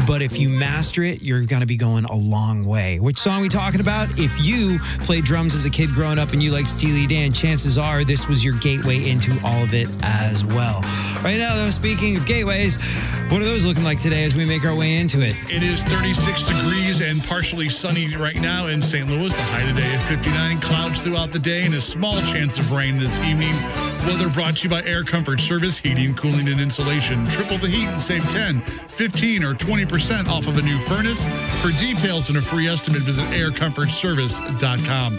[0.07, 3.01] but if you master it, you're going to be going a long way.
[3.01, 4.17] Which song we talking about?
[4.17, 7.79] If you played drums as a kid growing up and you like Steely Dan, chances
[7.79, 10.83] are this was your gateway into all of it as well.
[11.25, 12.77] Right now, though, speaking of gateways,
[13.31, 15.35] what are those looking like today as we make our way into it?
[15.51, 19.09] It is 36 degrees and partially sunny right now in St.
[19.09, 19.35] Louis.
[19.35, 20.61] The high today at 59.
[20.61, 23.55] Clouds throughout the day and a small chance of rain this evening.
[24.07, 27.25] Weather brought to you by Air Comfort Service, heating, cooling, and insulation.
[27.27, 31.25] Triple the heat and save 10, 15, or 20% off of a new furnace.
[31.63, 35.15] For details and a free estimate, visit aircomfortservice.com.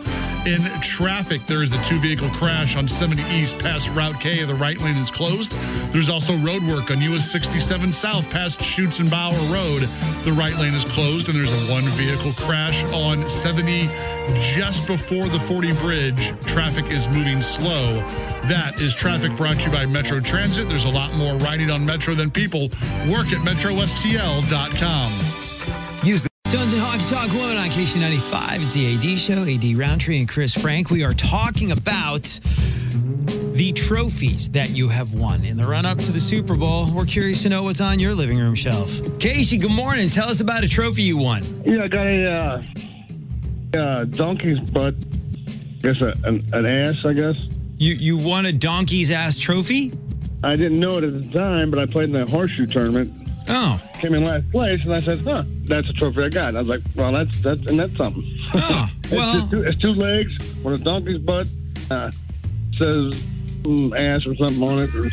[0.46, 4.44] In traffic, there is a two vehicle crash on 70 East past Route K.
[4.44, 5.54] The right lane is closed.
[5.92, 9.84] There's also road work on US 67 South past Schutzenbauer Road.
[10.24, 13.88] The right lane is closed, and there's a one vehicle crash on 70
[14.40, 16.34] just before the 40 bridge.
[16.46, 17.96] Traffic is moving slow.
[18.48, 20.68] That is traffic brought to you by Metro Transit.
[20.68, 22.70] There's a lot more riding on Metro than people.
[23.10, 25.12] Work at metrostl.com.
[26.08, 28.64] Use the Stones and Honky Tonk Woman on KC95.
[28.64, 29.44] It's the AD show.
[29.44, 30.90] AD Rowntree and Chris Frank.
[30.90, 32.40] We are talking about
[33.56, 36.92] the trophies that you have won in the run up to the Super Bowl.
[36.92, 39.00] We're curious to know what's on your living room shelf.
[39.18, 40.10] Casey, good morning.
[40.10, 41.42] Tell us about a trophy you won.
[41.64, 42.64] Yeah, I got a uh,
[43.78, 44.96] uh, donkey's butt.
[44.96, 47.36] I guess a, an, an ass, I guess.
[47.78, 49.94] You you won a donkey's ass trophy?
[50.44, 53.14] I didn't know it at the time, but I played in the horseshoe tournament.
[53.48, 53.82] Oh.
[53.94, 56.58] Came in last place, and I said, huh, that's a trophy I got.
[56.58, 58.38] I was like, well, that's, that's and that's something.
[58.54, 59.34] Oh, it's, well.
[59.34, 61.48] just two, it's two legs with a donkey's butt.
[61.90, 62.12] Uh,
[62.74, 63.24] says
[63.96, 64.96] ass or something on it.
[64.96, 65.10] Or,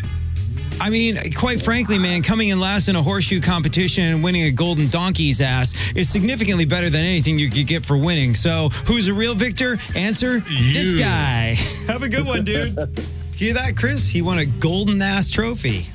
[0.81, 4.51] I mean, quite frankly, man, coming in last in a horseshoe competition and winning a
[4.51, 8.35] golden donkey's ass is significantly better than anything you could get for winning.
[8.35, 9.79] So, who's a real victor?
[9.95, 11.55] Answer this guy.
[11.87, 12.77] Have a good one, dude.
[13.37, 14.09] Hear that, Chris?
[14.09, 15.87] He won a golden ass trophy.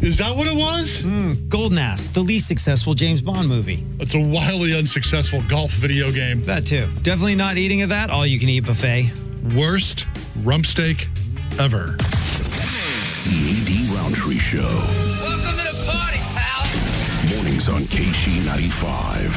[0.00, 1.02] Is that what it was?
[1.02, 3.84] Mm, golden ass, the least successful James Bond movie.
[3.98, 6.42] It's a wildly unsuccessful golf video game.
[6.44, 6.88] That too.
[7.02, 9.12] Definitely not eating at that all you can eat buffet.
[9.54, 10.06] Worst
[10.42, 11.08] rump steak
[11.60, 11.94] ever.
[13.28, 14.60] The AD Rowntree Show.
[15.20, 17.36] Welcome to the party, pal.
[17.36, 19.28] Mornings on KC95.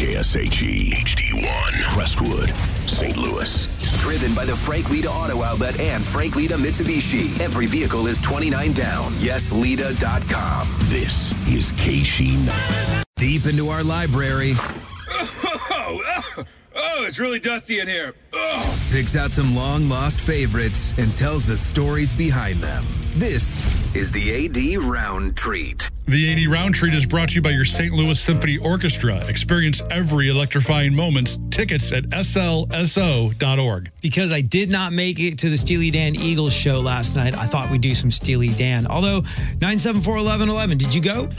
[0.00, 1.84] KSHE HD1.
[1.84, 2.48] Crestwood.
[2.88, 3.14] St.
[3.18, 3.66] Louis.
[3.98, 7.38] Driven by the Frank Leta Auto Outlet and Frank Leta Mitsubishi.
[7.40, 9.12] Every vehicle is 29 down.
[9.16, 10.74] YesLeta.com.
[10.84, 13.04] This is KC.
[13.18, 14.54] Deep into our library,
[15.10, 16.00] oh,
[16.38, 16.44] oh,
[16.82, 18.14] Oh, it's really dusty in here.
[18.32, 18.88] Oh.
[18.90, 22.84] picks out some long lost favorites, and tells the stories behind them.
[23.16, 25.90] This is the AD Rowntreat.
[26.06, 27.92] The AD Rowntreat is brought to you by your St.
[27.92, 29.24] Louis Symphony Orchestra.
[29.28, 31.38] Experience every electrifying moments.
[31.50, 33.90] Tickets at slso.org.
[34.00, 37.46] Because I did not make it to the Steely Dan Eagles show last night, I
[37.46, 38.86] thought we'd do some Steely Dan.
[38.88, 39.20] Although
[39.60, 41.28] 974 1111, did you go?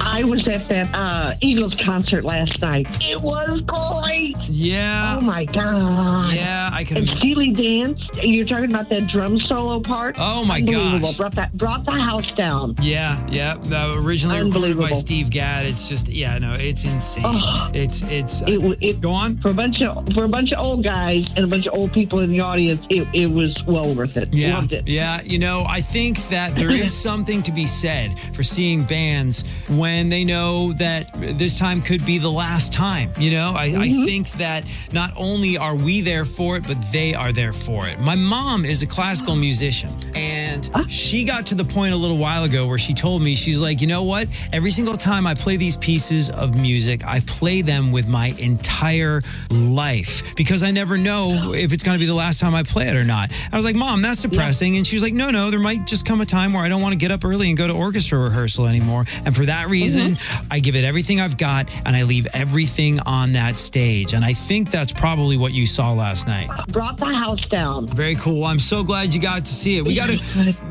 [0.00, 2.86] I was at that uh, Eagles concert last night.
[3.00, 3.62] It was
[4.08, 4.36] great.
[4.48, 5.18] Yeah.
[5.18, 6.34] Oh my god.
[6.34, 6.98] Yeah, I can.
[6.98, 7.08] And.
[7.18, 8.14] Steely danced.
[8.22, 10.16] You're talking about that drum solo part.
[10.18, 11.16] Oh, my God.
[11.16, 12.74] Brought that brought the house down.
[12.80, 13.56] Yeah, yeah.
[13.70, 15.66] Uh, originally recorded by Steve Gadd.
[15.66, 17.24] It's just, yeah, no, it's insane.
[17.26, 17.70] Oh.
[17.74, 18.42] It's, it's.
[18.42, 21.44] It, it go on for a bunch of for a bunch of old guys and
[21.44, 22.84] a bunch of old people in the audience.
[22.90, 24.32] It, it was well worth it.
[24.32, 24.86] Yeah, Loved it.
[24.88, 25.20] yeah.
[25.22, 30.08] You know, I think that there is something to be said for seeing bands when
[30.08, 33.12] they know that this time could be the last time.
[33.18, 34.04] You know, I, I Mm-hmm.
[34.04, 37.98] think that not only are we there for it, but they are there for it.
[38.00, 40.84] My mom is a classical musician, and ah.
[40.88, 43.80] she got to the point a little while ago where she told me, she's like,
[43.80, 44.28] you know what?
[44.52, 49.22] Every single time I play these pieces of music, I play them with my entire
[49.50, 52.88] life because I never know if it's going to be the last time I play
[52.88, 53.30] it or not.
[53.52, 54.76] I was like, Mom, that's depressing.
[54.76, 56.82] And she was like, No, no, there might just come a time where I don't
[56.82, 59.04] want to get up early and go to orchestra rehearsal anymore.
[59.24, 60.46] And for that reason, mm-hmm.
[60.50, 63.77] I give it everything I've got and I leave everything on that stage.
[63.78, 66.48] And I think that's probably what you saw last night.
[66.68, 67.86] Brought the house down.
[67.86, 68.44] Very cool.
[68.44, 69.84] I'm so glad you got to see it.
[69.84, 70.18] We got to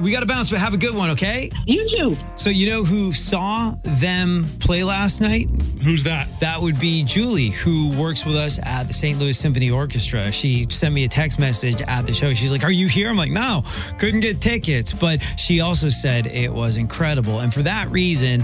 [0.01, 1.49] we got to bounce, but have a good one, okay?
[1.65, 2.17] You too.
[2.35, 5.47] So you know who saw them play last night?
[5.83, 6.27] Who's that?
[6.41, 9.17] That would be Julie, who works with us at the St.
[9.17, 10.29] Louis Symphony Orchestra.
[10.31, 12.33] She sent me a text message at the show.
[12.33, 13.63] She's like, "Are you here?" I'm like, "No,
[13.99, 18.43] couldn't get tickets." But she also said it was incredible, and for that reason,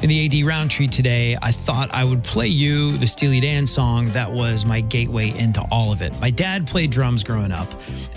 [0.00, 3.97] in the AD Rowntree today, I thought I would play you the Steely Dan song
[4.06, 6.18] that was my gateway into all of it.
[6.20, 7.68] My dad played drums growing up,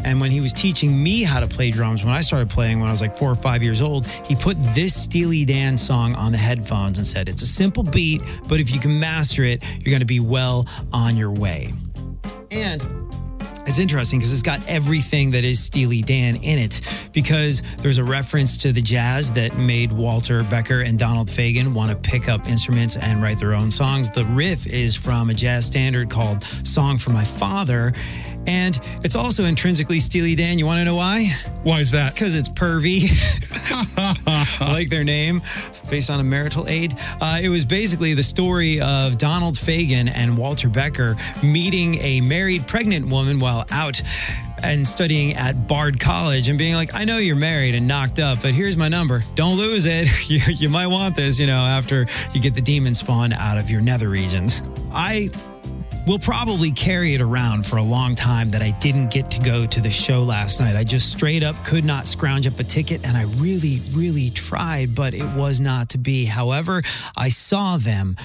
[0.03, 2.87] and when he was teaching me how to play drums, when I started playing when
[2.87, 6.31] I was like four or five years old, he put this Steely Dan song on
[6.31, 9.91] the headphones and said, It's a simple beat, but if you can master it, you're
[9.91, 11.73] going to be well on your way.
[12.51, 12.81] And
[13.65, 16.81] It's interesting because it's got everything that is Steely Dan in it
[17.13, 21.91] because there's a reference to the jazz that made Walter Becker and Donald Fagen want
[21.91, 24.09] to pick up instruments and write their own songs.
[24.09, 27.93] The riff is from a jazz standard called Song for My Father.
[28.47, 30.59] And it's also intrinsically Steely Dan.
[30.59, 31.33] You want to know why?
[31.63, 32.13] Why is that?
[32.13, 33.09] Because it's pervy.
[34.61, 35.41] I like their name,
[35.89, 36.95] based on a marital aid.
[37.19, 42.67] Uh, it was basically the story of Donald Fagen and Walter Becker meeting a married
[42.67, 44.01] pregnant woman while out
[44.63, 48.41] and studying at Bard College and being like, I know you're married and knocked up,
[48.41, 49.23] but here's my number.
[49.35, 50.07] Don't lose it.
[50.31, 53.69] You, you might want this, you know, after you get the demon spawn out of
[53.69, 54.61] your nether regions.
[54.93, 55.29] I
[56.07, 59.65] will probably carry it around for a long time that I didn't get to go
[59.65, 60.75] to the show last night.
[60.75, 64.95] I just straight up could not scrounge up a ticket and I really, really tried,
[64.95, 66.25] but it was not to be.
[66.25, 66.81] However,
[67.15, 68.17] I saw them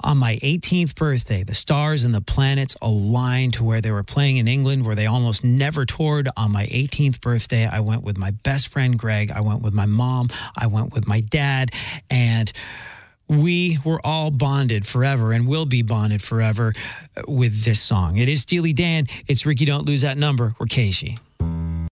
[0.00, 4.36] on my 18th birthday, the stars and the planets aligned to where they were playing
[4.36, 6.28] in England, where they almost never toured.
[6.36, 9.32] On my 18th birthday, I went with my best friend, Greg.
[9.32, 10.28] I went with my mom.
[10.56, 11.72] I went with my dad.
[12.08, 12.52] And
[13.28, 16.72] we were all bonded forever and will be bonded forever
[17.26, 18.16] with this song.
[18.16, 19.06] It is Steely Dan.
[19.26, 20.54] It's Rikki Don't Lose That Number.
[20.58, 21.18] We're Casey.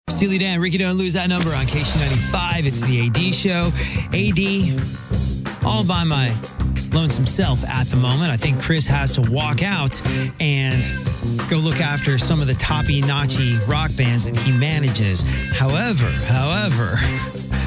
[0.08, 2.66] Steely Dan, Rikki Don't Lose That Number on KC95.
[2.66, 3.72] It's the AD show.
[4.12, 6.34] AD, all by my
[6.92, 8.30] lonesome self at the moment.
[8.30, 10.02] I think Chris has to walk out
[10.40, 10.82] and
[11.48, 15.22] go look after some of the toppy notchy rock bands that he manages.
[15.52, 16.98] However, however,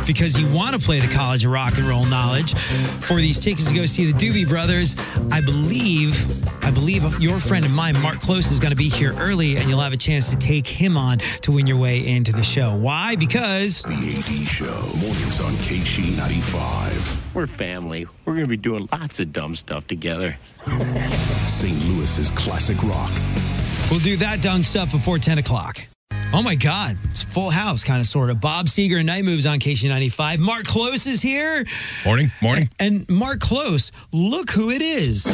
[0.05, 3.67] because you want to play the College of Rock and Roll Knowledge for these tickets
[3.69, 4.95] to go see the Doobie Brothers,
[5.31, 6.25] I believe,
[6.63, 9.69] I believe your friend of mine, Mark Klose, is going to be here early, and
[9.69, 12.75] you'll have a chance to take him on to win your way into the show.
[12.75, 13.15] Why?
[13.15, 17.33] Because The AD Show, mornings on KC95.
[17.35, 18.05] We're family.
[18.25, 20.37] We're going to be doing lots of dumb stuff together.
[21.47, 21.77] St.
[21.85, 23.11] Louis's classic rock.
[23.89, 25.81] we'll do that dumb stuff before 10 o'clock.
[26.35, 28.41] Oh my God, it's full house, kind of, sort of.
[28.41, 30.39] Bob Seger and Night Moves on KC95.
[30.39, 31.63] Mark Klose is here.
[32.03, 32.71] Morning, morning.
[32.79, 35.27] And Mark Klose, look who it is.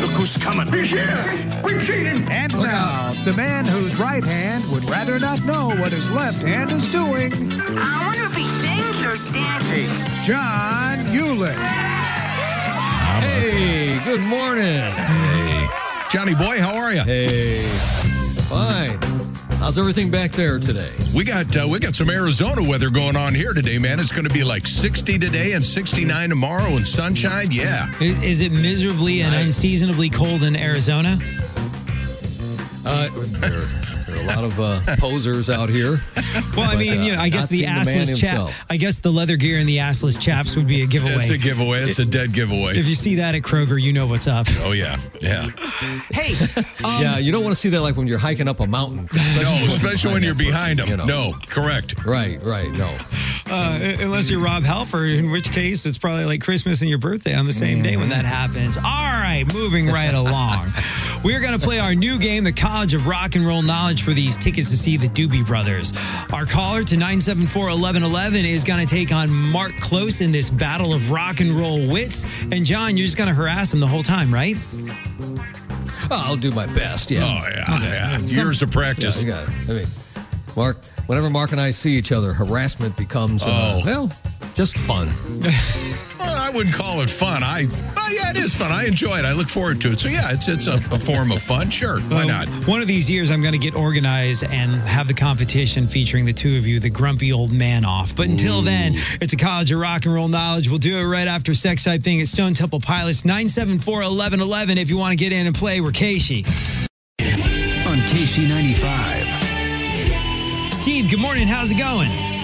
[0.00, 0.72] Look who's coming.
[0.72, 1.14] He's here.
[1.62, 2.26] We're cheating.
[2.30, 6.72] And now, the man whose right hand would rather not know what his left hand
[6.72, 10.26] is doing, I wonder if he sings or dances.
[10.26, 11.54] John Hewlett.
[13.20, 14.92] Hey, good morning.
[14.92, 15.68] Hey.
[16.10, 17.02] Johnny boy, how are you?
[17.02, 17.62] Hey,
[18.48, 19.15] fine.
[19.66, 20.92] How's everything back there today?
[21.12, 23.98] We got uh, we got some Arizona weather going on here today, man.
[23.98, 27.50] It's going to be like 60 today and 69 tomorrow and sunshine.
[27.50, 27.90] Yeah.
[28.00, 31.18] Is it miserably and unseasonably cold in Arizona?
[32.88, 33.08] Uh,
[34.16, 36.00] there, there are a lot of uh, posers out here.
[36.56, 38.30] Well, I But, mean, uh, you know, I guess the seen man assless chap.
[38.30, 38.64] himself.
[38.70, 41.14] I guess the leather gear and the assless chaps would be a giveaway.
[41.16, 41.82] It's a giveaway.
[41.82, 42.76] It's a dead giveaway.
[42.78, 44.46] If you see that at Kroger, you know what's up.
[44.60, 45.50] Oh yeah, yeah.
[46.12, 46.34] Hey,
[46.80, 49.08] yeah, you don't want to see that like when you're hiking up a mountain.
[49.36, 50.88] No, especially when you're behind them.
[50.88, 51.04] you know.
[51.04, 52.04] No, correct.
[52.04, 52.96] Right, right, no.
[53.48, 57.34] Uh, unless you're Rob Halford, in which case it's probably like Christmas and your birthday
[57.34, 58.76] on the same day when that happens.
[58.76, 60.70] All right, moving right along.
[61.22, 64.12] We're going to play our new game, the College of Rock and Roll Knowledge, for
[64.14, 65.92] these tickets to see the Doobie Brothers.
[66.32, 70.94] Our caller to 974 1111 is going to take on Mark Klose in this battle
[70.94, 72.24] of rock and roll wits.
[72.52, 74.56] And John, you're just going to harass him the whole time, right?
[76.08, 77.24] I'll do my best, yeah.
[77.24, 78.18] Oh yeah, yeah.
[78.20, 79.20] Years of practice.
[79.22, 79.70] Yeah, you got it.
[79.70, 79.86] I mean,
[80.54, 83.82] Mark, whenever Mark and I see each other, harassment becomes, uh, Oh.
[83.84, 84.12] well,
[84.56, 85.10] just fun.
[86.18, 87.44] Well, I wouldn't call it fun.
[87.44, 88.72] I, well, yeah, it is fun.
[88.72, 89.24] I enjoy it.
[89.24, 90.00] I look forward to it.
[90.00, 91.70] So yeah, it's it's a, a form of fun.
[91.70, 92.48] Sure, why Well, not?
[92.66, 96.32] One of these years, I'm going to get organized and have the competition featuring the
[96.32, 98.16] two of you, the grumpy old man off.
[98.16, 100.68] But until then, it's a college of rock and roll knowledge.
[100.68, 104.78] We'll do it right after Sex Type Thing at Stone Temple Pilots, 974 1111.
[104.78, 106.44] If you want to get in and play, we're Casey.
[107.20, 110.72] On KC95.
[110.72, 111.46] Steve, good morning.
[111.46, 112.35] How's it going?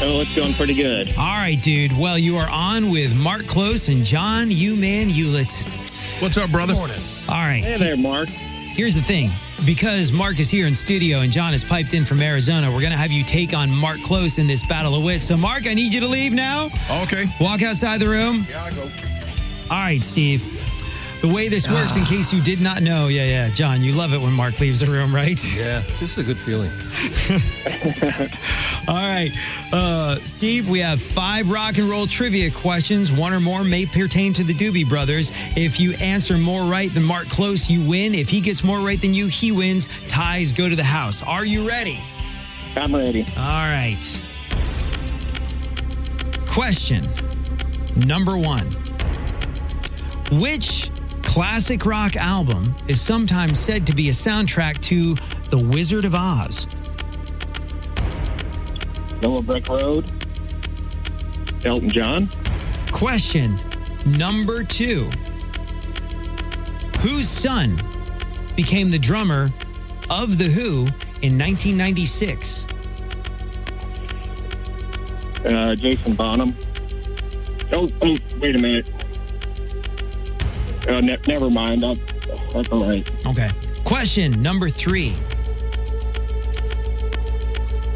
[0.00, 1.08] Oh, it's going pretty good.
[1.16, 1.96] All right, dude.
[1.96, 5.50] Well, you are on with Mark Klose and John U-Man Hewlett.
[6.20, 6.74] What's up, brother?
[6.74, 7.02] Morning.
[7.28, 7.64] All right.
[7.64, 8.28] Hey there, Mark.
[8.28, 9.32] Here's the thing.
[9.66, 12.92] Because Mark is here in studio and John is piped in from Arizona, we're going
[12.92, 15.24] to have you take on Mark Klose in this battle of wits.
[15.24, 16.70] So, Mark, I need you to leave now.
[17.02, 17.26] Okay.
[17.40, 18.46] Walk outside the room.
[18.48, 18.82] Yeah, I go.
[19.68, 20.44] All right, Steve.
[21.20, 24.12] The way this works, in case you did not know, yeah, yeah, John, you love
[24.12, 25.38] it when Mark leaves the room, right?
[25.58, 26.70] Yeah, it's just a good feeling.
[28.86, 29.32] All right,
[29.72, 33.10] uh, Steve, we have five rock and roll trivia questions.
[33.10, 35.32] One or more may pertain to the Doobie Brothers.
[35.56, 38.14] If you answer more right than Mark Klose, you win.
[38.14, 39.88] If he gets more right than you, he wins.
[40.06, 41.22] Ties go to the house.
[41.22, 42.00] Are you ready?
[42.76, 43.26] I'm ready.
[43.36, 44.22] All right.
[46.46, 47.02] Question
[47.96, 48.66] number one
[50.30, 50.90] Which
[51.28, 55.14] classic rock album is sometimes said to be a soundtrack to
[55.50, 56.66] The Wizard of Oz?
[59.20, 60.10] Yellow Brick Road.
[61.66, 62.30] Elton John.
[62.90, 63.58] Question
[64.06, 65.10] number two
[67.00, 67.78] Whose son
[68.56, 69.50] became the drummer
[70.08, 70.86] of The Who
[71.20, 72.66] in 1996?
[75.44, 76.56] Uh, Jason Bonham.
[77.70, 78.90] Oh, oh, wait a minute.
[80.88, 81.82] Uh, ne- never mind.
[81.82, 81.98] That,
[82.52, 83.26] that's all right.
[83.26, 83.50] Okay.
[83.84, 85.14] Question number three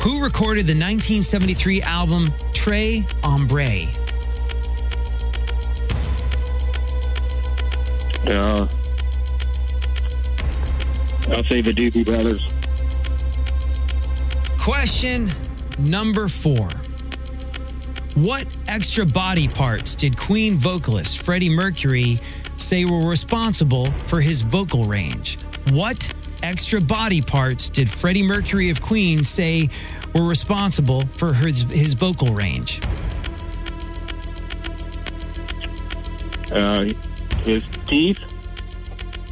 [0.00, 3.88] Who recorded the 1973 album Tres Hombres?
[8.26, 8.68] Uh,
[11.30, 12.40] I'll say the Doobie Brothers.
[14.58, 15.30] Question
[15.78, 16.68] number four.
[18.14, 22.18] What extra body parts did Queen vocalist Freddie Mercury
[22.62, 25.38] say were responsible for his vocal range?
[25.70, 29.68] What extra body parts did Freddie Mercury of Queen say
[30.14, 32.80] were responsible for his, his vocal range?
[36.50, 36.92] Uh,
[37.44, 38.18] his teeth.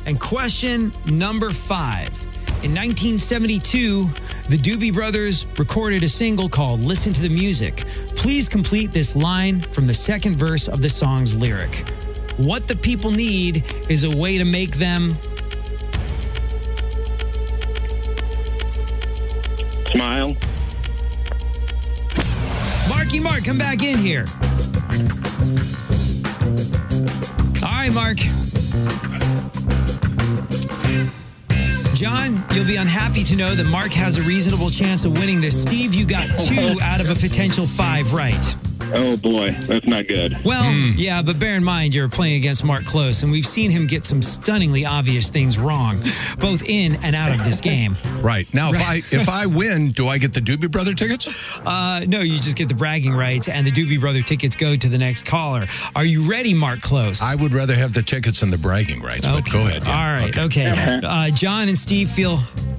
[0.07, 2.09] And question number five.
[2.63, 4.05] In 1972,
[4.49, 7.87] the Doobie Brothers recorded a single called Listen to the Music.
[8.17, 11.85] Please complete this line from the second verse of the song's lyric.
[12.41, 15.11] What the people need is a way to make them.
[19.93, 20.35] Smile.
[22.89, 24.25] Marky Mark, come back in here.
[27.63, 28.17] All right, Mark.
[31.95, 35.61] John, you'll be unhappy to know that Mark has a reasonable chance of winning this.
[35.61, 38.57] Steve, you got two out of a potential five right.
[38.93, 40.37] Oh boy, that's not good.
[40.45, 43.87] Well, yeah, but bear in mind you're playing against Mark Klose, and we've seen him
[43.87, 46.03] get some stunningly obvious things wrong,
[46.39, 47.97] both in and out of this game.
[48.21, 51.29] Right now, if I if I win, do I get the Doobie Brother tickets?
[51.65, 54.89] Uh, no, you just get the bragging rights, and the Doobie Brother tickets go to
[54.89, 55.67] the next caller.
[55.95, 57.23] Are you ready, Mark Klose?
[57.23, 59.27] I would rather have the tickets than the bragging rights.
[59.29, 59.85] But go ahead.
[59.85, 59.91] yeah.
[59.91, 61.01] All right, okay.
[61.03, 62.39] Uh, John and Steve feel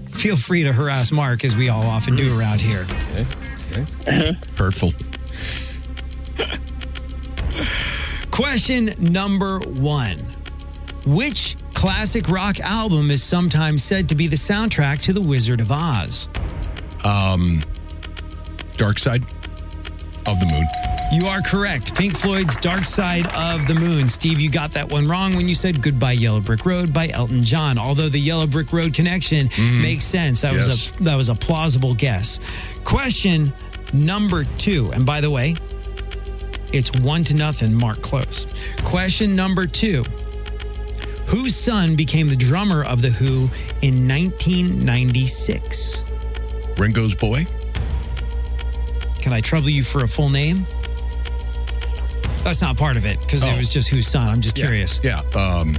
[0.10, 2.86] feel free to harass Mark as we all often do around here.
[3.14, 4.38] Okay.
[4.58, 4.94] Hurtful.
[8.32, 10.18] Question number one
[11.06, 15.72] Which classic rock album is sometimes said to be the soundtrack to The Wizard of
[15.72, 16.30] Oz?
[17.04, 17.64] Um,
[18.78, 19.24] Dark Side
[20.26, 20.66] of the Moon.
[21.12, 21.94] You are correct.
[21.94, 24.08] Pink Floyd's Dark Side of the Moon.
[24.08, 27.44] Steve, you got that one wrong when you said Goodbye Yellow Brick Road by Elton
[27.44, 27.78] John.
[27.78, 29.50] Although the Yellow Brick Road connection
[29.82, 30.42] makes sense.
[30.42, 32.40] That was a that was a plausible guess.
[32.86, 33.52] Question
[33.92, 34.92] number 2.
[34.94, 35.56] And by the way,
[36.74, 38.48] it's 1 to nothing Mark Klose.
[38.84, 40.04] Question number 2.
[41.28, 43.50] Whose son became the drummer of The Who
[43.82, 46.04] in 1996?
[46.78, 47.46] Ringo's Boy.
[49.22, 50.66] Can I trouble you for a full name?
[52.44, 53.58] That's not part of it because it Oh.
[53.58, 54.28] was just whose son.
[54.28, 55.00] I'm just Yeah, curious.
[55.04, 55.20] Yeah.
[55.36, 55.78] Um,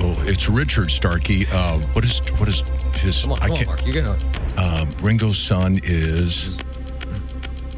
[0.00, 1.46] oh, it's Richard Starkey.
[1.46, 2.64] Uh, what is what is
[2.96, 3.22] his?
[3.22, 3.68] Come on, I come on, can't.
[3.68, 3.86] Mark.
[3.86, 4.18] You're gonna.
[4.56, 6.58] Uh, Ringo's son is.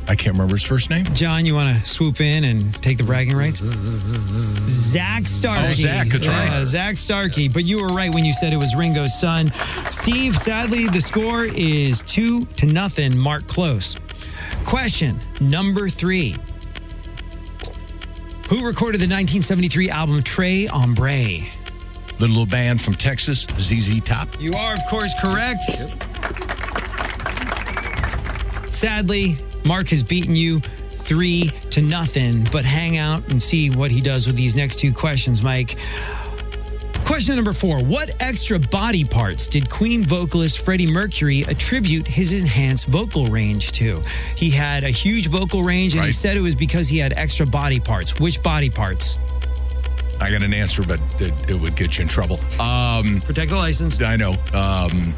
[0.08, 1.04] I can't remember his first name.
[1.14, 3.56] John, you want to swoop in and take the bragging rights?
[3.56, 5.66] Zak Starkey.
[5.66, 6.46] Oh, Zak, that's right.
[6.46, 7.48] Yeah, Zak Starkey.
[7.48, 9.52] But you were right when you said it was Ringo's son.
[9.90, 13.18] Steve, sadly, the score is two to nothing.
[13.18, 13.98] Mark Klose.
[14.64, 16.36] Question number three.
[18.48, 21.42] Who recorded the 1973 album Tres Hombres?
[22.18, 24.40] The Little band from Texas, ZZ Top.
[24.40, 25.64] You are, of course, correct.
[28.72, 29.36] Sadly,
[29.66, 34.26] Mark has beaten you three to nothing, but hang out and see what he does
[34.26, 35.78] with these next two questions, Mike.
[37.04, 42.86] Question number four What extra body parts did Queen vocalist Freddie Mercury attribute his enhanced
[42.86, 44.02] vocal range to?
[44.36, 47.46] He had a huge vocal range, and he said it was because he had extra
[47.46, 48.18] body parts.
[48.18, 49.18] Which body parts?
[50.20, 52.40] I got an answer, but it, it would get you in trouble.
[52.60, 54.00] Um, Protect the license.
[54.00, 54.32] I know.
[54.52, 55.14] Um,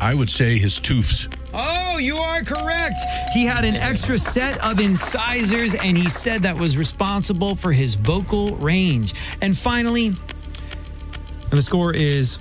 [0.00, 1.32] I would say his toofs.
[1.52, 2.98] Oh, you are correct.
[3.32, 7.94] He had an extra set of incisors, and he said that was responsible for his
[7.94, 9.14] vocal range.
[9.40, 10.16] And finally, and
[11.50, 12.38] the score is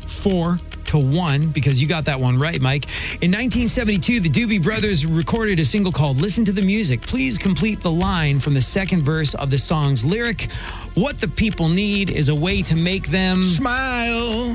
[0.00, 2.84] four to one because you got that one right, Mike.
[3.22, 7.00] In 1972, the Doobie Brothers recorded a single called Listen to the Music.
[7.00, 10.50] Please complete the line from the second verse of the song's lyric.
[10.94, 14.54] What the people need is a way to make them smile.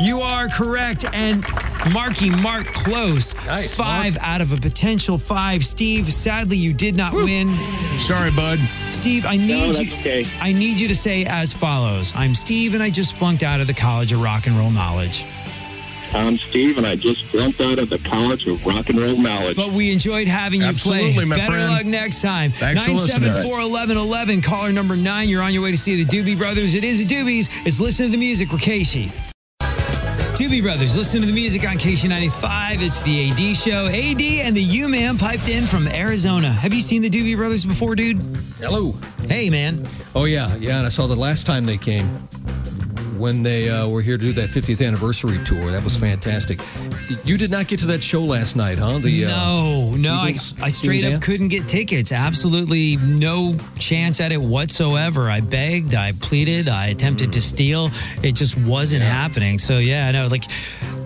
[0.00, 1.04] You are correct.
[1.12, 1.44] And
[1.92, 3.34] Marky Mark Klose.
[3.68, 5.64] five out of a potential five.
[5.64, 7.56] Steve, sadly, you did not win.
[7.98, 8.60] Sorry, bud.
[8.92, 9.92] Steve, I need that's you.
[9.98, 10.26] okay.
[10.40, 13.66] I need you to say as follows: I'm Steve, and I just flunked out of
[13.66, 15.26] the College of Rock and Roll Knowledge.
[16.12, 19.56] I'm Steve, and I just flunked out of the College of Rock and Roll Knowledge.
[19.56, 21.00] But we enjoyed having you play.
[21.00, 21.70] Absolutely, my Better friend.
[21.70, 22.50] luck next time.
[22.52, 25.28] Thanks for 974 1111, caller number nine.
[25.28, 26.74] You're on your way to see the Doobie Brothers.
[26.74, 27.50] It is the Doobies.
[27.66, 29.12] It's Listen to the Music with Casey.
[30.38, 32.80] Doobie Brothers, listen to the music on KC95.
[32.80, 33.86] It's the AD show.
[33.88, 36.48] AD and the U Man piped in from Arizona.
[36.48, 38.18] Have you seen the Doobie Brothers before, dude?
[38.60, 38.94] Hello.
[39.26, 39.84] Hey, man.
[40.14, 40.78] Oh yeah, yeah.
[40.78, 42.06] And I saw the last time they came
[43.18, 45.70] when they uh, were here to do that 50th anniversary tour.
[45.70, 46.60] That was fantastic.
[47.24, 48.98] You did not get to that show last night, huh?
[48.98, 52.12] The uh, no, no, I, I straight up couldn't get tickets.
[52.12, 55.30] Absolutely no chance at it whatsoever.
[55.30, 57.90] I begged, I pleaded, I attempted to steal.
[58.22, 59.58] It just wasn't happening.
[59.58, 60.28] So yeah, I know.
[60.28, 60.44] Like,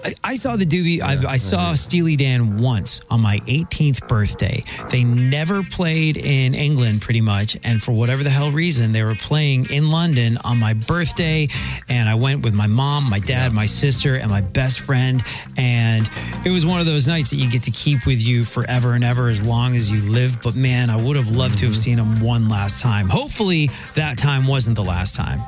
[0.05, 1.01] I, I saw the Doobie.
[1.01, 4.65] I, I saw Steely Dan once on my 18th birthday.
[4.91, 9.15] They never played in England, pretty much, and for whatever the hell reason, they were
[9.15, 11.49] playing in London on my birthday.
[11.89, 15.23] And I went with my mom, my dad, my sister, and my best friend.
[15.57, 16.09] And
[16.45, 19.05] it was one of those nights that you get to keep with you forever and
[19.05, 20.41] ever as long as you live.
[20.43, 23.09] But man, I would have loved to have seen them one last time.
[23.09, 25.41] Hopefully, that time wasn't the last time.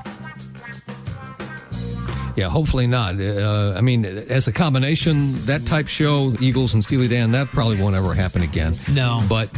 [2.37, 3.21] Yeah, hopefully not.
[3.21, 7.81] Uh, I mean, as a combination, that type show, Eagles and Steely Dan, that probably
[7.81, 8.75] won't ever happen again.
[8.89, 9.25] No.
[9.29, 9.51] But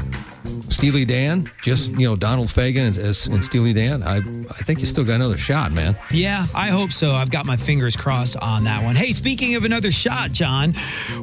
[0.68, 4.86] Steely Dan, just, you know, Donald Fagen and, and Steely Dan, I, I think you
[4.86, 5.96] still got another shot, man.
[6.10, 7.12] Yeah, I hope so.
[7.12, 8.96] I've got my fingers crossed on that one.
[8.96, 10.74] Hey, speaking of another shot, John,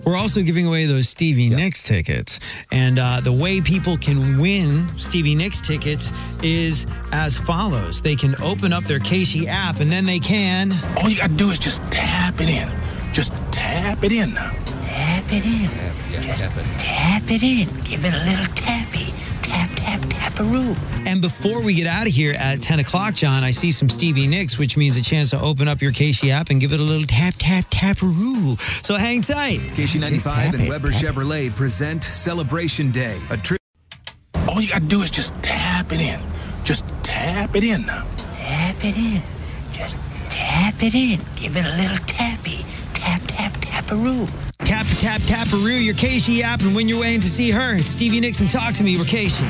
[0.04, 2.40] we're also giving away those Stevie Nicks tickets.
[2.72, 8.36] And uh, the way people can win Stevie Nicks tickets is as follows they can
[8.42, 10.72] open up their Casey app and then they can.
[10.98, 12.70] All you gotta do is just tap it in.
[13.14, 14.32] Just tap it in.
[14.34, 16.24] Tap it in.
[16.24, 16.44] Just
[16.80, 17.68] tap it in.
[17.84, 18.93] Give it a little tappy.
[19.54, 20.76] Tap, tap, taparoo.
[21.06, 24.26] And before we get out of here at 10 o'clock, John, I see some Stevie
[24.26, 26.84] Nicks, which means a chance to open up your Casey app and give it a
[26.84, 28.60] little tap, tap, taparoo.
[28.84, 29.60] So hang tight.
[29.76, 33.60] KC95 and Weber Chevrolet present Celebration Day, a trip.
[34.50, 36.20] All you gotta do is just tap it in.
[36.64, 37.84] Just tap it in.
[37.84, 39.22] Tap it in.
[39.72, 39.98] Just
[40.30, 41.20] tap it in.
[41.36, 42.66] Give it a little tappy.
[43.94, 44.28] Tap, tap, taparoo.
[44.66, 47.76] Tap, tap, taparoo, your Casey app, and win your way in to see her.
[47.76, 49.46] It's Stevie Nicks and Talk to Me, we're Casey.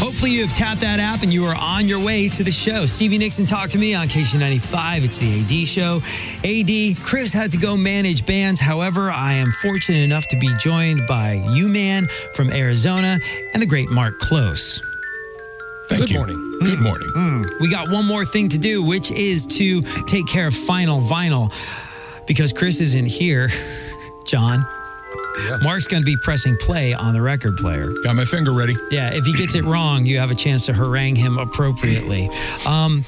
[0.00, 2.86] Hopefully, you have tapped that app and you are on your way to the show.
[2.86, 5.04] Stevie Nicks and Talk to Me on KC95.
[5.04, 6.02] It's the AD show.
[6.42, 8.60] AD, Chris had to go manage bands.
[8.60, 13.20] However, I am fortunate enough to be joined by U Man from Arizona
[13.52, 14.82] and the great Mark Klose.
[15.88, 16.06] Thank you.
[16.06, 16.18] Good you.
[16.18, 16.58] morning.
[16.64, 17.08] Good morning.
[17.14, 17.60] Mm.
[17.60, 21.52] We got one more thing to do, which is to take care of Final Vinyl
[22.26, 23.50] because Chris isn't here,
[24.26, 24.66] John.
[25.62, 27.88] Mark's going to be pressing play on the record player.
[28.04, 28.74] Got my finger ready.
[28.90, 32.28] Yeah, if he gets it wrong, you have a chance to harangue him appropriately.
[32.66, 33.04] Um,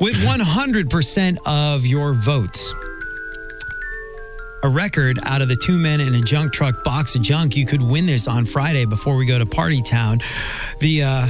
[0.00, 2.74] with 100% of your votes,
[4.62, 7.66] a record out of the two men in a junk truck box of junk, you
[7.66, 10.18] could win this on Friday before we go to Party Town.
[10.80, 11.28] The uh,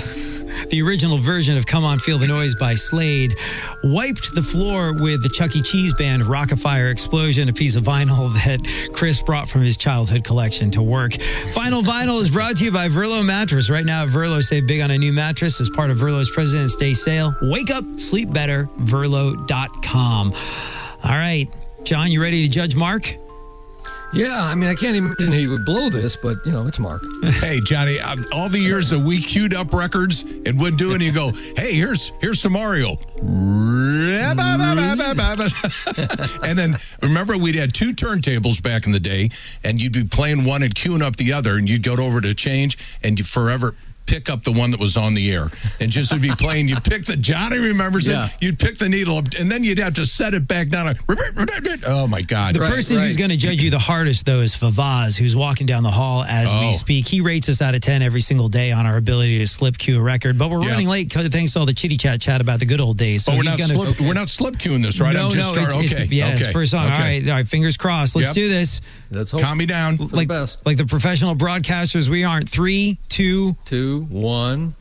[0.68, 3.36] the original version of "Come On Feel the Noise" by Slade
[3.82, 5.62] wiped the floor with the Chuck E.
[5.62, 10.70] Cheese band "Rockafire Explosion," a piece of vinyl that Chris brought from his childhood collection
[10.72, 11.14] to work.
[11.52, 13.70] Final Vinyl is brought to you by Verlo Mattress.
[13.70, 16.94] Right now, Verlo save big on a new mattress as part of Verlo's President's Day
[16.94, 17.34] sale.
[17.42, 18.68] Wake up, sleep better.
[18.78, 20.32] Verlo.com.
[21.02, 21.48] All right,
[21.84, 23.16] John, you ready to judge Mark?
[24.12, 27.02] Yeah, I mean, I can't imagine he would blow this, but, you know, it's Mark.
[27.24, 31.02] hey, Johnny, um, all the years that we cued up records and would do and
[31.02, 32.96] you go, hey, here's here's some Mario.
[36.42, 39.28] and then remember, we'd had two turntables back in the day,
[39.62, 42.34] and you'd be playing one and cueing up the other, and you'd go over to
[42.34, 43.76] change, and you forever
[44.10, 45.46] pick up the one that was on the air
[45.78, 48.26] and just would be playing You'd pick the johnny remembers Yeah.
[48.26, 50.94] it you'd pick the needle up and then you'd have to set it back down
[51.86, 55.16] oh my god The person who's going to judge you the hardest, though, is Favaz,
[55.16, 56.66] who's walking down the hall as Oh.
[56.66, 57.06] we speak.
[57.06, 59.98] He rates us out of 10 every single day on our ability to slip cue
[59.98, 60.36] a record.
[60.38, 60.70] But we're Yeah.
[60.70, 63.24] running late 'cause thanks to all the chitty chat chat about the good old days.
[63.24, 65.14] So oh, we're he's not, gonna, slip, we're not slip cueing this, right?
[65.14, 66.02] No, I'm just no, start, it's, okay.
[66.04, 66.44] it's, yeah, okay.
[66.44, 66.86] it's first song.
[66.90, 66.94] Okay.
[66.94, 68.16] All right, all right, fingers crossed.
[68.16, 68.34] Let's Yep.
[68.34, 68.80] do this.
[69.12, 69.42] Let's hope.
[69.42, 69.96] Calm me down.
[70.10, 70.64] Like, best.
[70.66, 72.48] like the professional broadcasters we aren't.
[72.48, 74.74] Three, two, Two, one.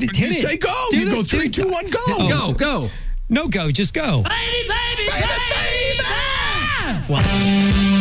[0.00, 0.32] hit you it.
[0.34, 0.72] say go.
[0.90, 1.98] Do you go three, do- go.
[2.08, 2.28] Oh.
[2.28, 2.90] Go, go.
[3.28, 3.70] No, go.
[3.70, 4.22] Just go.
[4.22, 7.12] Baby, baby, baby, baby.
[7.12, 7.91] One.